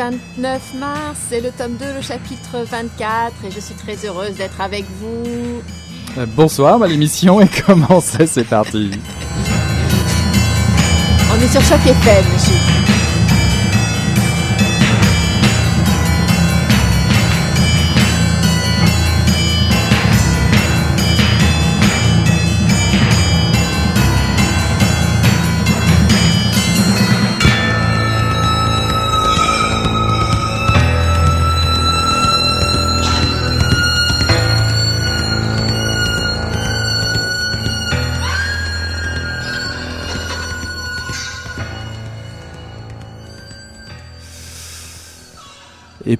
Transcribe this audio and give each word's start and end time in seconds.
29 0.00 0.74
mars, 0.78 1.18
c'est 1.28 1.42
le 1.42 1.50
tome 1.50 1.76
2, 1.76 1.84
le 1.96 2.00
chapitre 2.00 2.64
24, 2.64 3.34
et 3.44 3.50
je 3.50 3.60
suis 3.60 3.74
très 3.74 3.96
heureuse 4.06 4.32
d'être 4.34 4.58
avec 4.62 4.86
vous. 4.98 5.60
Euh, 6.16 6.24
bonsoir, 6.24 6.78
bah, 6.78 6.86
l'émission 6.86 7.38
est 7.38 7.62
commencée, 7.66 8.26
c'est 8.26 8.44
parti? 8.44 8.92
On 11.30 11.38
est 11.38 11.48
sur 11.48 11.60
Choc 11.60 11.80
FM, 11.84 12.24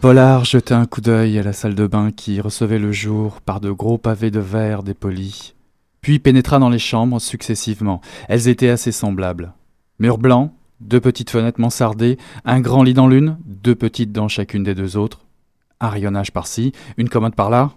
Pollard 0.00 0.46
jetait 0.46 0.72
un 0.72 0.86
coup 0.86 1.02
d'œil 1.02 1.38
à 1.38 1.42
la 1.42 1.52
salle 1.52 1.74
de 1.74 1.86
bain 1.86 2.10
qui 2.10 2.40
recevait 2.40 2.78
le 2.78 2.90
jour 2.90 3.42
par 3.42 3.60
de 3.60 3.70
gros 3.70 3.98
pavés 3.98 4.30
de 4.30 4.40
verre 4.40 4.82
dépolis, 4.82 5.54
puis 6.00 6.18
pénétra 6.18 6.58
dans 6.58 6.70
les 6.70 6.78
chambres 6.78 7.20
successivement. 7.20 8.00
Elles 8.26 8.48
étaient 8.48 8.70
assez 8.70 8.92
semblables. 8.92 9.52
Murs 9.98 10.16
blancs, 10.16 10.54
deux 10.80 11.00
petites 11.00 11.28
fenêtres 11.28 11.60
mansardées, 11.60 12.16
un 12.46 12.60
grand 12.60 12.82
lit 12.82 12.94
dans 12.94 13.08
l'une, 13.08 13.36
deux 13.44 13.74
petites 13.74 14.10
dans 14.10 14.28
chacune 14.28 14.62
des 14.62 14.74
deux 14.74 14.96
autres, 14.96 15.26
un 15.80 15.90
rayonnage 15.90 16.32
par-ci, 16.32 16.72
une 16.96 17.10
commode 17.10 17.34
par-là. 17.34 17.72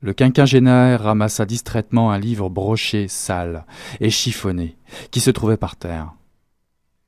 Le 0.00 0.14
quinquagénaire 0.14 1.02
ramassa 1.02 1.44
distraitement 1.44 2.10
un 2.10 2.18
livre 2.18 2.48
broché, 2.48 3.06
sale 3.06 3.66
et 4.00 4.08
chiffonné, 4.08 4.78
qui 5.10 5.20
se 5.20 5.30
trouvait 5.30 5.58
par 5.58 5.76
terre. 5.76 6.14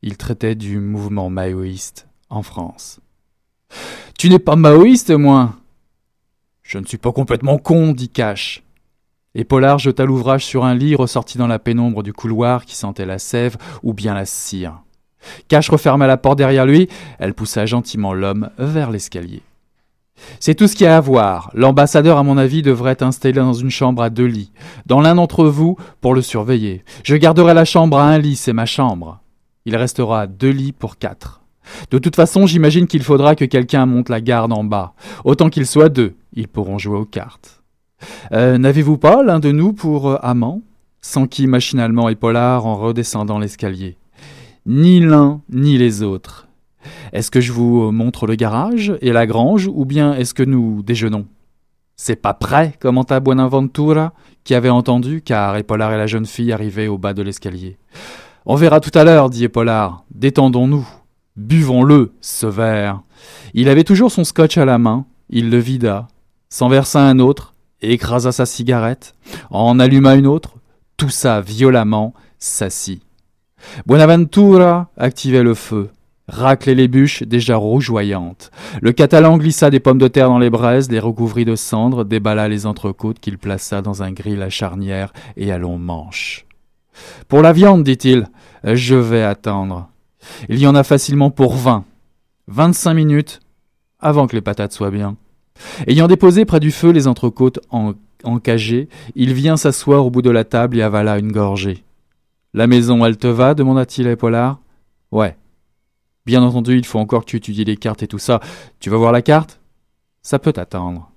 Il 0.03 0.19
traitait 0.19 0.57
du 0.57 0.79
mouvement 0.79 1.31
maoïste 1.31 2.07
en 2.29 2.43
France. 2.43 3.01
Tu 4.19 4.31
n'es 4.31 4.38
pas 4.38 4.56
maoïste, 4.56 5.10
moi 5.10 5.53
Je 6.62 6.78
ne 6.78 6.87
suis 6.87 6.97
pas 6.97 7.12
complètement 7.12 7.59
con, 7.59 7.93
dit 7.93 8.09
Cash. 8.09 8.62
Et 9.34 9.44
Pollard 9.44 9.78
jeta 9.78 10.06
l'ouvrage 10.06 10.44
sur 10.47 10.65
un 10.65 10.75
lit 10.75 10.94
ressorti 10.94 11.37
dans 11.37 11.47
la 11.47 11.59
pénombre 11.59 12.03
du 12.03 12.15
couloir 12.15 12.65
qui 12.65 12.76
sentait 12.76 13.05
la 13.05 13.19
sève 13.19 13.59
ou 13.82 13.93
bien 13.93 14.15
la 14.15 14.25
cire. 14.25 14.81
Cash 15.49 15.69
referma 15.69 16.06
la 16.06 16.16
porte 16.16 16.38
derrière 16.38 16.65
lui, 16.65 16.88
elle 17.19 17.34
poussa 17.34 17.66
gentiment 17.66 18.15
l'homme 18.15 18.49
vers 18.56 18.91
l'escalier. 18.91 19.43
C'est 20.41 20.55
tout 20.55 20.66
ce 20.66 20.75
qu'il 20.75 20.87
y 20.87 20.88
a 20.88 20.97
à 20.97 21.00
voir. 21.00 21.50
L'ambassadeur, 21.53 22.16
à 22.16 22.22
mon 22.22 22.38
avis, 22.38 22.62
devrait 22.62 22.93
être 22.93 23.03
installé 23.03 23.34
dans 23.34 23.53
une 23.53 23.69
chambre 23.69 24.00
à 24.00 24.09
deux 24.09 24.25
lits. 24.25 24.50
Dans 24.87 25.03
l'un 25.03 25.16
d'entre 25.16 25.44
vous, 25.44 25.76
pour 26.00 26.14
le 26.14 26.23
surveiller. 26.23 26.85
Je 27.05 27.17
garderai 27.17 27.52
la 27.52 27.67
chambre 27.67 27.99
à 27.99 28.08
un 28.08 28.17
lit, 28.17 28.37
c'est 28.37 28.55
ma 28.55 28.64
chambre. 28.64 29.20
Il 29.67 29.76
restera 29.76 30.26
deux 30.26 30.49
lits 30.49 30.73
pour 30.73 30.96
quatre. 30.96 31.43
De 31.91 31.99
toute 31.99 32.17
façon, 32.17 32.47
j'imagine 32.47 32.87
qu'il 32.87 33.03
faudra 33.03 33.35
que 33.35 33.45
quelqu'un 33.45 33.87
monte 33.87 34.09
la 34.09 34.21
garde 34.21 34.53
en 34.53 34.65
bas. 34.65 34.95
Autant 35.25 35.49
qu'ils 35.49 35.67
soient 35.67 35.89
deux, 35.89 36.15
ils 36.35 36.49
pourront 36.49 36.79
jouer 36.79 36.99
aux 36.99 37.05
cartes. 37.05 37.63
Euh, 38.33 38.59
N'avez-vous 38.59 38.99
pas 38.99 39.23
l'un 39.23 39.41
de 39.41 39.53
nous 39.53 39.73
pour 39.73 40.09
euh, 40.11 40.17
amant? 40.23 40.63
S'enquit 41.01 41.47
machinalement 41.47 42.09
Épaulard 42.09 42.67
en 42.67 42.77
redescendant 42.77 43.39
l'escalier. 43.39 43.97
Ni 44.67 45.01
l'un 45.01 45.41
ni 45.51 45.79
les 45.79 46.03
autres. 46.03 46.49
Est-ce 47.13 47.31
que 47.31 47.41
je 47.41 47.53
vous 47.53 47.93
montre 47.93 48.27
le 48.27 48.35
garage 48.35 48.95
et 49.01 49.13
la 49.13 49.27
grange, 49.27 49.69
ou 49.73 49.85
bien 49.85 50.15
est-ce 50.15 50.35
que 50.35 50.43
nous 50.43 50.83
déjeunons? 50.83 51.27
C'est 51.97 52.21
pas 52.21 52.35
prêt, 52.35 52.75
commenta 52.81 53.21
Buenaventura, 53.21 54.13
qui 54.45 54.55
avait 54.55 54.69
entendu, 54.69 55.23
car 55.23 55.57
Épaulard 55.57 55.93
et 55.93 55.97
la 55.97 56.07
jeune 56.07 56.27
fille 56.27 56.53
arrivaient 56.53 56.89
au 56.89 56.99
bas 56.99 57.15
de 57.15 57.23
l'escalier. 57.23 57.79
On 58.45 58.55
verra 58.55 58.81
tout 58.81 58.97
à 58.97 59.03
l'heure, 59.03 59.31
dit 59.31 59.45
Épaulard. 59.45 60.05
Détendons-nous. 60.15 60.87
Buvons-le, 61.37 62.12
ce 62.21 62.47
verre. 62.47 63.03
Il 63.53 63.69
avait 63.69 63.85
toujours 63.85 64.11
son 64.11 64.25
scotch 64.25 64.56
à 64.56 64.65
la 64.65 64.79
main, 64.79 65.05
il 65.29 65.50
le 65.50 65.59
vida, 65.59 66.09
s'en 66.49 66.69
versa 66.69 67.00
un 67.00 67.19
autre, 67.19 67.55
écrasa 67.83 68.33
sa 68.33 68.47
cigarette, 68.47 69.15
en 69.50 69.79
alluma 69.79 70.15
une 70.15 70.27
autre, 70.27 70.55
toussa 70.97 71.41
violemment, 71.41 72.15
s'assit. 72.38 73.03
Buenaventura 73.87 74.88
activait 74.97 75.43
le 75.43 75.55
feu, 75.55 75.91
raclait 76.29 76.75
les 76.75 76.88
bûches 76.88 77.23
déjà 77.23 77.56
rougeoyantes. 77.56 78.50
Le 78.81 78.93
Catalan 78.93 79.37
glissa 79.37 79.71
des 79.71 79.81
pommes 79.81 79.99
de 79.99 80.09
terre 80.09 80.29
dans 80.29 80.39
les 80.39 80.50
braises, 80.50 80.91
les 80.91 81.00
recouvrit 81.00 81.44
de 81.44 81.56
cendres, 81.56 82.05
déballa 82.05 82.49
les 82.49 82.67
entrecôtes 82.67 83.21
qu'il 83.21 83.39
plaça 83.39 83.82
dans 83.82 84.03
un 84.03 84.12
grill 84.12 84.43
à 84.43 84.50
charnière 84.50 85.12
et 85.37 85.53
à 85.53 85.59
long 85.59 85.79
manche. 85.79 86.47
Pour 87.29 87.43
la 87.43 87.53
viande, 87.53 87.85
dit-il, 87.85 88.27
je 88.65 88.94
vais 88.94 89.23
attendre. 89.23 89.91
Il 90.49 90.58
y 90.58 90.67
en 90.67 90.75
a 90.75 90.82
facilement 90.82 91.31
pour 91.31 91.55
vingt. 91.55 91.84
Vingt-cinq 92.49 92.94
minutes 92.94 93.40
avant 93.99 94.26
que 94.26 94.37
les 94.37 94.43
patates 94.43 94.73
soient 94.73 94.90
bien. 94.90 95.17
Ayant 95.87 96.06
déposé 96.06 96.44
près 96.44 96.61
du 96.61 96.70
feu 96.70 96.90
les 96.90 97.06
entrecôtes 97.08 97.61
en, 97.70 97.94
encagées, 98.25 98.88
il 99.14 99.32
vient 99.32 99.56
s'asseoir 99.56 100.05
au 100.05 100.11
bout 100.11 100.23
de 100.23 100.31
la 100.31 100.44
table 100.44 100.78
et 100.78 100.82
avala 100.82 101.19
une 101.19 101.32
gorgée. 101.32 101.84
La 102.55 102.67
maison, 102.67 103.05
elle 103.05 103.17
te 103.17 103.26
va 103.26 103.55
demanda-t-il 103.55 104.08
à 104.08 104.12
Épaulard. 104.12 104.61
Ouais. 105.12 105.37
Bien 106.25 106.43
entendu, 106.43 106.76
il 106.76 106.84
faut 106.84 106.99
encore 106.99 107.25
que 107.25 107.31
tu 107.31 107.37
étudies 107.37 107.64
les 107.64 107.76
cartes 107.76 108.02
et 108.02 108.08
tout 108.08 108.19
ça. 108.19 108.40
Tu 108.81 108.90
vas 108.90 108.96
voir 108.96 109.12
la 109.12 109.22
carte? 109.22 109.61
Ça 110.22 110.38
peut 110.38 110.55
attendre. 110.56 111.11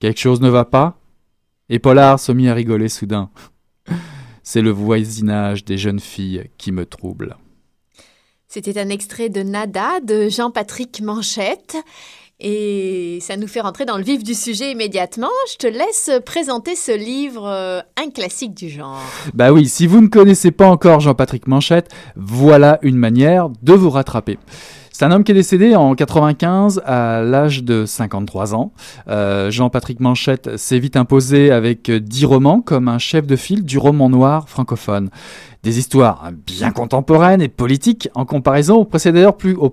Quelque 0.00 0.20
chose 0.20 0.40
ne 0.40 0.48
va 0.48 0.64
pas? 0.64 0.98
Épaulard 1.68 2.18
se 2.18 2.32
mit 2.32 2.48
à 2.48 2.54
rigoler 2.54 2.88
soudain. 2.88 3.30
C'est 4.42 4.62
le 4.62 4.70
voisinage 4.70 5.64
des 5.64 5.78
jeunes 5.78 6.00
filles 6.00 6.50
qui 6.58 6.72
me 6.72 6.84
trouble. 6.84 7.36
C'était 8.54 8.78
un 8.78 8.90
extrait 8.90 9.30
de 9.30 9.42
Nada 9.42 10.00
de 10.04 10.28
Jean-Patrick 10.28 11.00
Manchette. 11.00 11.74
Et 12.38 13.16
ça 13.22 13.38
nous 13.38 13.46
fait 13.46 13.62
rentrer 13.62 13.86
dans 13.86 13.96
le 13.96 14.02
vif 14.02 14.22
du 14.22 14.34
sujet 14.34 14.72
immédiatement. 14.72 15.30
Je 15.50 15.56
te 15.56 15.66
laisse 15.66 16.10
présenter 16.26 16.76
ce 16.76 16.92
livre, 16.92 17.46
euh, 17.46 17.80
un 17.96 18.10
classique 18.10 18.52
du 18.52 18.68
genre. 18.68 19.00
Bah 19.32 19.52
oui, 19.54 19.66
si 19.66 19.86
vous 19.86 20.02
ne 20.02 20.08
connaissez 20.08 20.50
pas 20.50 20.68
encore 20.68 21.00
Jean-Patrick 21.00 21.46
Manchette, 21.46 21.90
voilà 22.14 22.78
une 22.82 22.96
manière 22.96 23.48
de 23.62 23.72
vous 23.72 23.88
rattraper. 23.88 24.38
C'est 24.92 25.06
un 25.06 25.12
homme 25.12 25.24
qui 25.24 25.32
est 25.32 25.34
décédé 25.34 25.74
en 25.74 25.94
95 25.94 26.82
à 26.84 27.22
l'âge 27.22 27.64
de 27.64 27.86
53 27.86 28.54
ans. 28.54 28.72
Euh, 29.08 29.50
Jean-Patrick 29.50 30.00
Manchette 30.00 30.58
s'est 30.58 30.78
vite 30.78 30.96
imposé 30.96 31.50
avec 31.50 31.90
10 31.90 32.26
romans 32.26 32.60
comme 32.60 32.88
un 32.88 32.98
chef 32.98 33.26
de 33.26 33.34
file 33.34 33.64
du 33.64 33.78
roman 33.78 34.10
noir 34.10 34.50
francophone. 34.50 35.08
Des 35.62 35.78
histoires 35.78 36.30
bien 36.44 36.72
contemporaines 36.72 37.40
et 37.40 37.48
politiques 37.48 38.08
en 38.14 38.24
comparaison 38.24 38.78
aux 38.78 39.32
plus, 39.32 39.54
aux 39.54 39.70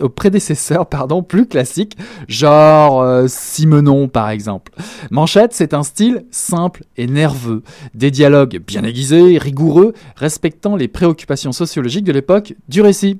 aux 0.00 0.08
prédécesseurs 0.08 0.86
pardon, 0.86 1.24
plus 1.24 1.46
classiques, 1.46 1.96
genre 2.28 3.02
euh, 3.02 3.26
Simenon 3.26 4.06
par 4.06 4.30
exemple. 4.30 4.72
Manchette, 5.10 5.52
c'est 5.52 5.74
un 5.74 5.82
style 5.82 6.24
simple 6.30 6.84
et 6.96 7.08
nerveux, 7.08 7.64
des 7.94 8.12
dialogues 8.12 8.60
bien 8.64 8.84
aiguisés, 8.84 9.38
rigoureux, 9.38 9.92
respectant 10.14 10.76
les 10.76 10.86
préoccupations 10.86 11.50
sociologiques 11.52 12.04
de 12.04 12.12
l'époque 12.12 12.54
du 12.68 12.80
récit. 12.80 13.16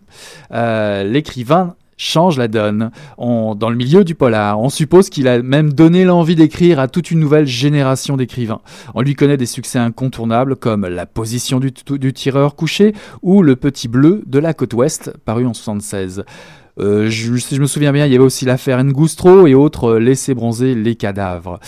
Euh, 0.53 1.03
l'écrivain 1.03 1.75
change 1.97 2.39
la 2.39 2.49
donne. 2.49 2.91
dans 3.19 3.71
le 3.71 3.77
milieu 3.77 4.05
du 4.05 4.15
polar, 4.15 4.61
on 4.61 4.69
suppose 4.69 5.11
qu'il 5.11 5.29
a 5.29 5.43
même 5.43 5.73
donné 5.73 6.05
l'envie 6.05 6.35
d'écrire 6.35 6.81
à 6.81 6.89
toute 6.89 7.11
une 7.11 7.21
nouvelle 7.21 7.47
génération 7.47 8.17
d'écrivains. 8.17 8.61
On 8.95 9.03
lui 9.03 9.15
connaît 9.15 9.37
des 9.37 9.47
succès 9.47 9.79
incontournables 9.79 10.57
comme 10.57 10.87
La 10.87 11.07
position 11.07 11.61
du, 11.61 11.73
tireur 12.13 12.57
couché 12.57 12.95
ou 13.23 13.43
Le 13.43 13.57
petit 13.57 13.89
bleu 13.89 14.23
de 14.27 14.39
la 14.39 14.55
côte 14.55 14.75
ouest, 14.75 15.13
paru 15.25 15.47
en 15.47 15.55
76. 15.55 16.25
Euh, 16.81 17.09
je, 17.09 17.61
me 17.61 17.67
souviens 17.67 17.93
bien, 17.93 18.07
il 18.07 18.13
y 18.13 18.17
avait 18.17 18.25
aussi 18.25 18.45
l'affaire 18.45 18.83
Ngoustro 18.83 19.47
et 19.47 19.55
autres 19.55 19.93
euh, 19.93 19.99
Laisser 20.01 20.35
bronzer 20.35 20.75
les 20.75 20.97
cadavres. 20.97 21.61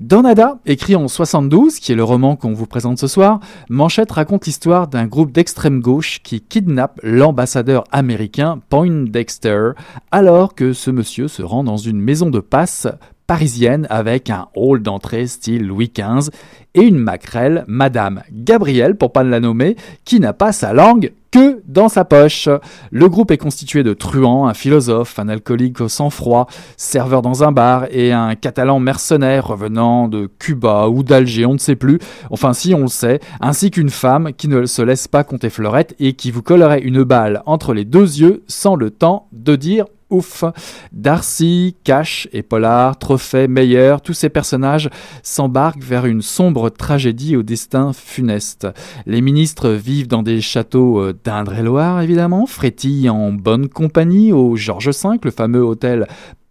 Dans 0.00 0.22
écrit 0.64 0.94
en 0.94 1.08
72, 1.08 1.80
qui 1.80 1.90
est 1.90 1.96
le 1.96 2.04
roman 2.04 2.36
qu'on 2.36 2.52
vous 2.52 2.66
présente 2.66 3.00
ce 3.00 3.08
soir, 3.08 3.40
Manchette 3.68 4.12
raconte 4.12 4.46
l'histoire 4.46 4.86
d'un 4.86 5.06
groupe 5.06 5.32
d'extrême 5.32 5.80
gauche 5.80 6.20
qui 6.22 6.40
kidnappe 6.40 7.00
l'ambassadeur 7.02 7.82
américain 7.90 8.60
Poindexter 8.68 9.70
alors 10.12 10.54
que 10.54 10.72
ce 10.72 10.92
monsieur 10.92 11.26
se 11.26 11.42
rend 11.42 11.64
dans 11.64 11.78
une 11.78 12.00
maison 12.00 12.30
de 12.30 12.38
passe 12.38 12.86
parisienne 13.28 13.86
avec 13.90 14.30
un 14.30 14.48
hall 14.56 14.82
d'entrée 14.82 15.26
style 15.26 15.66
Louis 15.66 15.92
XV 15.94 16.30
et 16.74 16.80
une 16.80 16.98
maquerelle, 16.98 17.64
Madame 17.68 18.22
Gabrielle, 18.32 18.96
pour 18.96 19.12
pas 19.12 19.22
la 19.22 19.38
nommer, 19.38 19.76
qui 20.04 20.18
n'a 20.18 20.32
pas 20.32 20.50
sa 20.50 20.72
langue 20.72 21.12
que 21.30 21.60
dans 21.66 21.90
sa 21.90 22.06
poche. 22.06 22.48
Le 22.90 23.08
groupe 23.10 23.30
est 23.30 23.36
constitué 23.36 23.82
de 23.82 23.92
truands, 23.92 24.48
un 24.48 24.54
philosophe, 24.54 25.18
un 25.18 25.28
alcoolique 25.28 25.82
au 25.82 25.88
sang-froid, 25.88 26.46
serveur 26.78 27.20
dans 27.20 27.44
un 27.44 27.52
bar 27.52 27.84
et 27.90 28.12
un 28.12 28.34
catalan 28.34 28.80
mercenaire 28.80 29.46
revenant 29.46 30.08
de 30.08 30.30
Cuba 30.38 30.88
ou 30.88 31.02
d'Alger, 31.02 31.44
on 31.44 31.52
ne 31.52 31.58
sait 31.58 31.76
plus, 31.76 31.98
enfin 32.30 32.54
si 32.54 32.74
on 32.74 32.82
le 32.82 32.88
sait, 32.88 33.20
ainsi 33.42 33.70
qu'une 33.70 33.90
femme 33.90 34.32
qui 34.32 34.48
ne 34.48 34.64
se 34.64 34.80
laisse 34.80 35.06
pas 35.06 35.22
compter 35.22 35.50
fleurette 35.50 35.94
et 36.00 36.14
qui 36.14 36.30
vous 36.30 36.42
collerait 36.42 36.80
une 36.80 37.02
balle 37.02 37.42
entre 37.44 37.74
les 37.74 37.84
deux 37.84 38.20
yeux 38.20 38.42
sans 38.46 38.74
le 38.74 38.90
temps 38.90 39.28
de 39.32 39.54
dire 39.54 39.84
ouf. 40.10 40.44
Darcy, 40.92 41.76
Cash 41.84 42.28
et 42.32 42.42
Pollard, 42.42 42.98
Trophée, 42.98 43.48
Meyer, 43.48 43.96
tous 44.02 44.12
ces 44.12 44.28
personnages 44.28 44.90
s'embarquent 45.22 45.82
vers 45.82 46.06
une 46.06 46.22
sombre 46.22 46.70
tragédie 46.70 47.36
au 47.36 47.42
destin 47.42 47.92
funeste. 47.92 48.66
Les 49.06 49.20
ministres 49.20 49.70
vivent 49.70 50.08
dans 50.08 50.22
des 50.22 50.40
châteaux 50.40 51.00
euh, 51.00 51.18
d'Indre-et-Loire, 51.24 52.00
évidemment, 52.00 52.46
frétillent 52.46 53.10
en 53.10 53.32
bonne 53.32 53.68
compagnie 53.68 54.32
au 54.32 54.56
Georges 54.56 54.90
V, 54.90 55.18
le 55.22 55.30
fameux 55.30 55.62
hôtel 55.62 56.06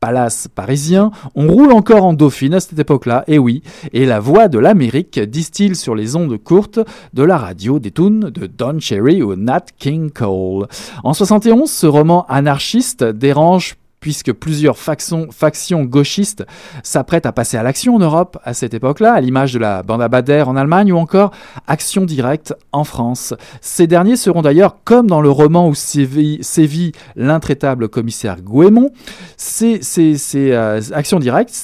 palace 0.07 0.48
parisien, 0.48 1.12
on 1.36 1.51
roule 1.51 1.74
encore 1.74 2.06
en 2.06 2.13
Dauphine 2.13 2.54
à 2.54 2.62
cette 2.62 2.80
époque-là, 2.80 3.25
et 3.27 3.38
oui, 3.38 3.62
et 3.92 4.06
la 4.06 4.21
voix 4.21 4.48
de 4.48 4.57
l'Amérique 4.57 5.19
distille 5.19 5.75
sur 5.75 5.95
les 5.95 6.15
ondes 6.15 6.38
courtes 6.38 6.80
de 7.13 7.24
la 7.24 7.38
radio 7.38 7.77
des 7.77 7.92
tunes 7.92 8.30
de 8.30 8.48
Don 8.48 8.80
Cherry 8.80 9.21
ou 9.21 9.36
Nat 9.36 9.65
King 9.77 10.09
Cole. 10.09 10.68
En 11.04 11.13
71, 11.13 11.69
ce 11.69 11.88
roman 11.88 12.25
anarchiste 12.30 13.04
dérange 13.04 13.75
puisque 13.99 14.31
plusieurs 14.31 14.77
factions, 14.77 15.83
gauchistes 15.83 16.45
s'apprêtent 16.83 17.25
à 17.25 17.31
passer 17.31 17.57
à 17.57 17.63
l'action 17.63 17.95
en 17.95 17.99
Europe 17.99 18.38
à 18.44 18.53
cette 18.53 18.73
époque-là, 18.73 19.13
à 19.13 19.21
l'image 19.21 19.53
de 19.53 19.59
la 19.59 19.83
bande 19.83 20.01
à 20.01 20.07
Bader 20.07 20.44
en 20.47 20.55
Allemagne 20.55 20.91
ou 20.91 20.97
encore 20.97 21.31
Action 21.67 22.05
directe 22.05 22.53
en 22.71 22.83
France. 22.83 23.33
Ces 23.61 23.88
derniers 23.88 24.15
seront 24.15 24.41
d'ailleurs, 24.41 24.77
comme 24.83 25.07
dans 25.07 25.21
le 25.21 25.31
roman 25.31 25.67
où 25.67 25.75
sévit, 25.75 26.91
l'intraitable 27.15 27.89
commissaire 27.89 28.38
Guémon, 28.41 28.91
ces, 29.35 29.81
ces, 29.81 30.17
euh, 30.51 30.79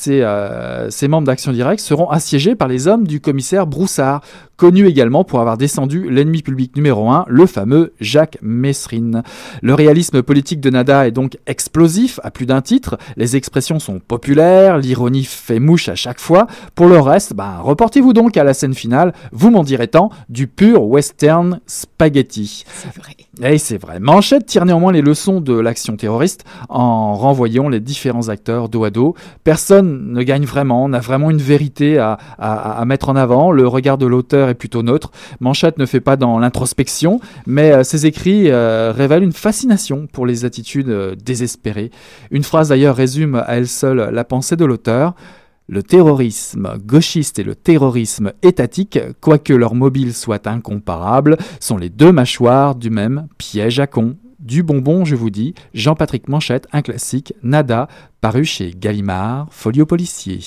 euh, 0.07 0.87
ces 0.89 1.07
membres 1.07 1.27
d'Action 1.27 1.51
directe 1.51 1.81
seront 1.81 2.09
assiégés 2.09 2.55
par 2.55 2.67
les 2.67 2.87
hommes 2.87 3.07
du 3.07 3.21
commissaire 3.21 3.67
Broussard, 3.67 4.21
connu 4.57 4.87
également 4.87 5.23
pour 5.23 5.39
avoir 5.39 5.57
descendu 5.57 6.09
l'ennemi 6.09 6.41
public 6.41 6.75
numéro 6.75 7.09
1, 7.09 7.25
le 7.27 7.45
fameux 7.45 7.93
Jacques 7.99 8.37
Messrine. 8.41 9.23
Le 9.61 9.73
réalisme 9.73 10.21
politique 10.21 10.61
de 10.61 10.69
Nada 10.69 11.07
est 11.07 11.11
donc 11.11 11.37
explosif 11.47 12.19
à 12.23 12.31
plus 12.31 12.45
d'un 12.45 12.61
titre, 12.61 12.97
les 13.17 13.35
expressions 13.35 13.79
sont 13.79 13.99
populaires, 13.99 14.77
l'ironie 14.77 15.23
fait 15.23 15.59
mouche 15.59 15.89
à 15.89 15.95
chaque 15.95 16.19
fois. 16.19 16.47
Pour 16.75 16.87
le 16.87 16.99
reste, 16.99 17.33
bah, 17.33 17.59
reportez-vous 17.61 18.13
donc 18.13 18.37
à 18.37 18.43
la 18.43 18.53
scène 18.53 18.73
finale, 18.73 19.13
vous 19.31 19.49
m'en 19.49 19.63
direz 19.63 19.87
tant, 19.87 20.09
du 20.29 20.47
pur 20.47 20.83
western 20.83 21.59
spaghetti. 21.67 22.65
Et 23.41 23.57
c'est 23.57 23.79
vrai. 23.79 23.99
Manchette 23.99 24.45
tire 24.45 24.63
néanmoins 24.63 24.91
les 24.91 25.01
leçons 25.01 25.41
de 25.41 25.57
l'action 25.57 25.97
terroriste 25.97 26.45
en 26.69 27.15
renvoyant 27.15 27.67
les 27.67 27.79
différents 27.79 28.29
acteurs 28.29 28.69
dos 28.69 28.83
à 28.83 28.91
dos. 28.91 29.15
Personne 29.43 30.11
ne 30.13 30.21
gagne 30.21 30.45
vraiment, 30.45 30.87
n'a 30.87 30.99
vraiment 30.99 31.31
une 31.31 31.39
vérité 31.39 31.97
à, 31.97 32.19
à 32.37 32.85
mettre 32.85 33.09
en 33.09 33.15
avant. 33.15 33.51
Le 33.51 33.67
regard 33.67 33.97
de 33.97 34.05
l'auteur 34.05 34.49
est 34.49 34.53
plutôt 34.53 34.83
neutre. 34.83 35.11
Manchette 35.39 35.79
ne 35.79 35.87
fait 35.87 35.99
pas 35.99 36.15
dans 36.15 36.37
l'introspection, 36.37 37.19
mais 37.47 37.71
euh, 37.71 37.83
ses 37.83 38.05
écrits 38.05 38.51
euh, 38.51 38.93
révèlent 38.95 39.23
une 39.23 39.33
fascination 39.33 40.07
pour 40.11 40.27
les 40.27 40.45
attitudes 40.45 40.89
euh, 40.89 41.15
désespérées. 41.15 41.89
Une 42.29 42.43
phrase 42.43 42.69
d'ailleurs 42.69 42.95
résume 42.95 43.35
à 43.35 43.57
elle 43.57 43.67
seule 43.67 44.09
la 44.11 44.23
pensée 44.23 44.55
de 44.55 44.65
l'auteur. 44.65 45.15
Le 45.69 45.81
terrorisme 45.81 46.77
gauchiste 46.85 47.39
et 47.39 47.43
le 47.43 47.55
terrorisme 47.55 48.33
étatique, 48.41 48.99
quoique 49.21 49.53
leurs 49.53 49.75
mobiles 49.75 50.13
soient 50.13 50.47
incomparables, 50.47 51.37
sont 51.61 51.77
les 51.77 51.89
deux 51.89 52.11
mâchoires 52.11 52.75
du 52.75 52.89
même 52.89 53.27
piège 53.37 53.79
à 53.79 53.87
con. 53.87 54.17
Du 54.39 54.61
bonbon, 54.61 55.05
je 55.05 55.15
vous 55.15 55.29
dis, 55.29 55.53
Jean-Patrick 55.73 56.27
Manchette, 56.27 56.67
un 56.73 56.81
classique, 56.81 57.33
Nada, 57.43 57.87
paru 58.19 58.43
chez 58.43 58.73
Gallimard, 58.77 59.47
Folio 59.51 59.85
Policier. 59.85 60.41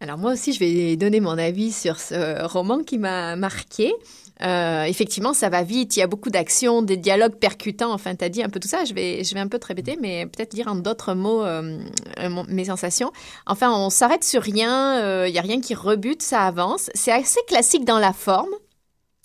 Alors 0.00 0.18
moi 0.18 0.32
aussi, 0.32 0.52
je 0.54 0.58
vais 0.58 0.96
donner 0.96 1.20
mon 1.20 1.38
avis 1.38 1.70
sur 1.70 2.00
ce 2.00 2.44
roman 2.46 2.82
qui 2.82 2.98
m'a 2.98 3.36
marqué. 3.36 3.92
Euh, 4.42 4.84
effectivement, 4.84 5.34
ça 5.34 5.48
va 5.48 5.62
vite, 5.62 5.96
il 5.96 6.00
y 6.00 6.02
a 6.02 6.06
beaucoup 6.06 6.30
d'actions, 6.30 6.82
des 6.82 6.96
dialogues 6.96 7.36
percutants, 7.36 7.92
enfin, 7.92 8.14
tu 8.14 8.24
as 8.24 8.28
dit 8.28 8.42
un 8.42 8.48
peu 8.48 8.60
tout 8.60 8.68
ça, 8.68 8.84
je 8.84 8.94
vais, 8.94 9.22
je 9.22 9.34
vais 9.34 9.40
un 9.40 9.48
peu 9.48 9.58
te 9.58 9.66
répéter, 9.66 9.98
mais 10.00 10.26
peut-être 10.26 10.54
dire 10.54 10.68
en 10.68 10.76
d'autres 10.76 11.14
mots 11.14 11.44
euh, 11.44 11.78
euh, 12.18 12.42
mes 12.48 12.64
sensations. 12.64 13.12
Enfin, 13.46 13.72
on 13.72 13.90
s'arrête 13.90 14.24
sur 14.24 14.42
rien, 14.42 15.26
il 15.26 15.32
n'y 15.32 15.38
a 15.38 15.42
rien 15.42 15.60
qui 15.60 15.74
rebute, 15.74 16.22
ça 16.22 16.46
avance. 16.46 16.90
C'est 16.94 17.12
assez 17.12 17.40
classique 17.46 17.84
dans 17.84 17.98
la 17.98 18.12
forme, 18.12 18.50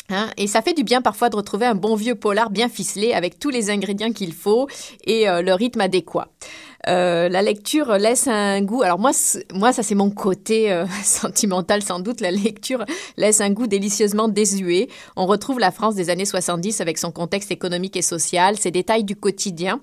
Hein, 0.09 0.29
et 0.37 0.45
ça 0.47 0.61
fait 0.61 0.73
du 0.73 0.83
bien 0.83 1.01
parfois 1.01 1.29
de 1.29 1.35
retrouver 1.35 1.65
un 1.65 1.73
bon 1.73 1.95
vieux 1.95 2.15
polar 2.15 2.51
bien 2.51 2.69
ficelé 2.69 3.13
avec 3.13 3.39
tous 3.39 3.49
les 3.49 3.71
ingrédients 3.71 4.11
qu'il 4.11 4.33
faut 4.33 4.67
et 5.03 5.25
le 5.25 5.53
rythme 5.53 5.81
adéquat. 5.81 6.29
Euh, 6.87 7.29
la 7.29 7.41
lecture 7.41 7.93
laisse 7.97 8.27
un 8.27 8.61
goût. 8.61 8.83
Alors 8.83 8.99
moi, 8.99 9.11
moi 9.53 9.73
ça 9.73 9.83
c'est 9.83 9.95
mon 9.95 10.11
côté 10.11 10.71
euh, 10.71 10.85
sentimental 11.03 11.81
sans 11.81 11.99
doute. 11.99 12.21
La 12.21 12.31
lecture 12.31 12.85
laisse 13.17 13.41
un 13.41 13.49
goût 13.49 13.67
délicieusement 13.67 14.27
désuet. 14.27 14.89
On 15.15 15.25
retrouve 15.25 15.59
la 15.59 15.71
France 15.71 15.95
des 15.95 16.09
années 16.09 16.25
70 16.25 16.81
avec 16.81 16.97
son 16.97 17.11
contexte 17.11 17.51
économique 17.51 17.97
et 17.97 18.01
social, 18.01 18.57
ses 18.57 18.71
détails 18.71 19.03
du 19.03 19.15
quotidien 19.15 19.81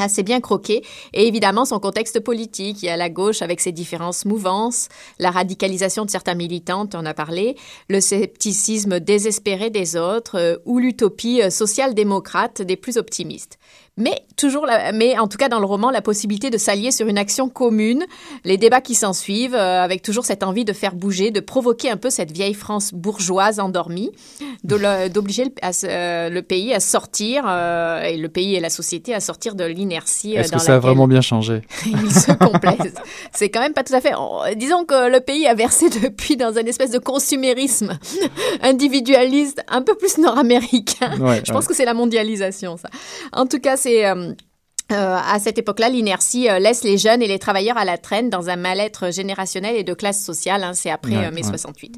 assez 0.00 0.22
bien 0.22 0.40
croqué, 0.40 0.82
et 1.12 1.26
évidemment 1.26 1.64
son 1.64 1.78
contexte 1.78 2.20
politique. 2.20 2.82
Il 2.82 2.86
y 2.86 2.90
a 2.90 2.96
la 2.96 3.10
gauche 3.10 3.42
avec 3.42 3.60
ses 3.60 3.72
différentes 3.72 4.24
mouvances, 4.24 4.88
la 5.18 5.30
radicalisation 5.30 6.04
de 6.04 6.10
certains 6.10 6.34
militants, 6.34 6.88
on 6.94 7.06
a 7.06 7.14
parlé, 7.14 7.56
le 7.88 8.00
scepticisme 8.00 9.00
désespéré 9.00 9.70
des 9.70 9.96
autres, 9.96 10.38
euh, 10.38 10.56
ou 10.64 10.78
l'utopie 10.78 11.40
social-démocrate 11.50 12.62
des 12.62 12.76
plus 12.76 12.96
optimistes 12.96 13.58
mais 14.00 14.22
toujours, 14.36 14.66
mais 14.94 15.18
en 15.18 15.28
tout 15.28 15.36
cas 15.36 15.48
dans 15.48 15.60
le 15.60 15.66
roman, 15.66 15.90
la 15.90 16.00
possibilité 16.00 16.50
de 16.50 16.58
s'allier 16.58 16.90
sur 16.90 17.06
une 17.06 17.18
action 17.18 17.48
commune, 17.48 18.04
les 18.44 18.56
débats 18.56 18.80
qui 18.80 18.94
s'en 18.94 19.12
suivent, 19.12 19.54
euh, 19.54 19.82
avec 19.82 20.02
toujours 20.02 20.24
cette 20.24 20.42
envie 20.42 20.64
de 20.64 20.72
faire 20.72 20.94
bouger, 20.94 21.30
de 21.30 21.40
provoquer 21.40 21.90
un 21.90 21.96
peu 21.96 22.10
cette 22.10 22.32
vieille 22.32 22.54
France 22.54 22.92
bourgeoise 22.94 23.60
endormie, 23.60 24.10
d'obliger 24.64 25.44
le, 25.44 25.50
euh, 25.84 26.30
le, 26.30 26.42
pays 26.42 26.72
à 26.72 26.80
sortir, 26.80 27.44
euh, 27.46 28.02
et 28.02 28.16
le 28.16 28.28
pays 28.28 28.54
et 28.54 28.60
la 28.60 28.70
société 28.70 29.14
à 29.14 29.20
sortir 29.20 29.54
de 29.54 29.64
l'inertie. 29.64 30.34
Est-ce 30.34 30.52
que 30.52 30.58
ça 30.58 30.76
a 30.76 30.78
vraiment 30.78 31.06
bien 31.06 31.20
changé? 31.20 31.62
Il 31.86 32.10
se 32.10 32.32
complète. 32.32 32.94
C'est 33.32 33.50
quand 33.50 33.60
même 33.60 33.74
pas 33.74 33.84
tout 33.84 33.94
à 33.94 34.00
fait. 34.00 34.12
disons 34.56 34.84
que 34.84 35.10
le 35.10 35.20
pays 35.20 35.46
a 35.46 35.54
versé 35.54 35.90
depuis 36.02 36.36
dans 36.36 36.58
une 36.58 36.68
espèce 36.68 36.90
de 36.90 36.98
consumérisme 36.98 37.98
individualiste, 38.62 39.62
un 39.68 39.82
peu 39.82 39.94
plus 39.94 40.18
nord-américain. 40.18 41.12
Je 41.44 41.52
pense 41.52 41.66
que 41.66 41.74
c'est 41.74 41.84
la 41.84 41.94
mondialisation, 41.94 42.76
ça. 42.76 42.88
En 43.32 43.46
tout 43.46 43.58
cas, 43.58 43.76
c'est 43.76 43.89
euh, 43.90 44.34
Euh, 44.90 45.16
à 45.16 45.38
cette 45.38 45.58
époque-là, 45.58 45.88
l'inertie 45.88 46.48
euh, 46.48 46.58
laisse 46.58 46.82
les 46.82 46.98
jeunes 46.98 47.22
et 47.22 47.28
les 47.28 47.38
travailleurs 47.38 47.78
à 47.78 47.84
la 47.84 47.98
traîne 47.98 48.30
dans 48.30 48.48
un 48.48 48.56
mal-être 48.56 49.12
générationnel 49.12 49.76
et 49.76 49.84
de 49.84 49.94
classe 49.94 50.22
sociale. 50.22 50.64
hein, 50.64 50.72
c'est 50.74 50.90
après 50.90 51.10
Ouais, 51.16 51.26
euh, 51.26 51.30
mai 51.30 51.42
ouais. 51.42 51.48
68. 51.48 51.96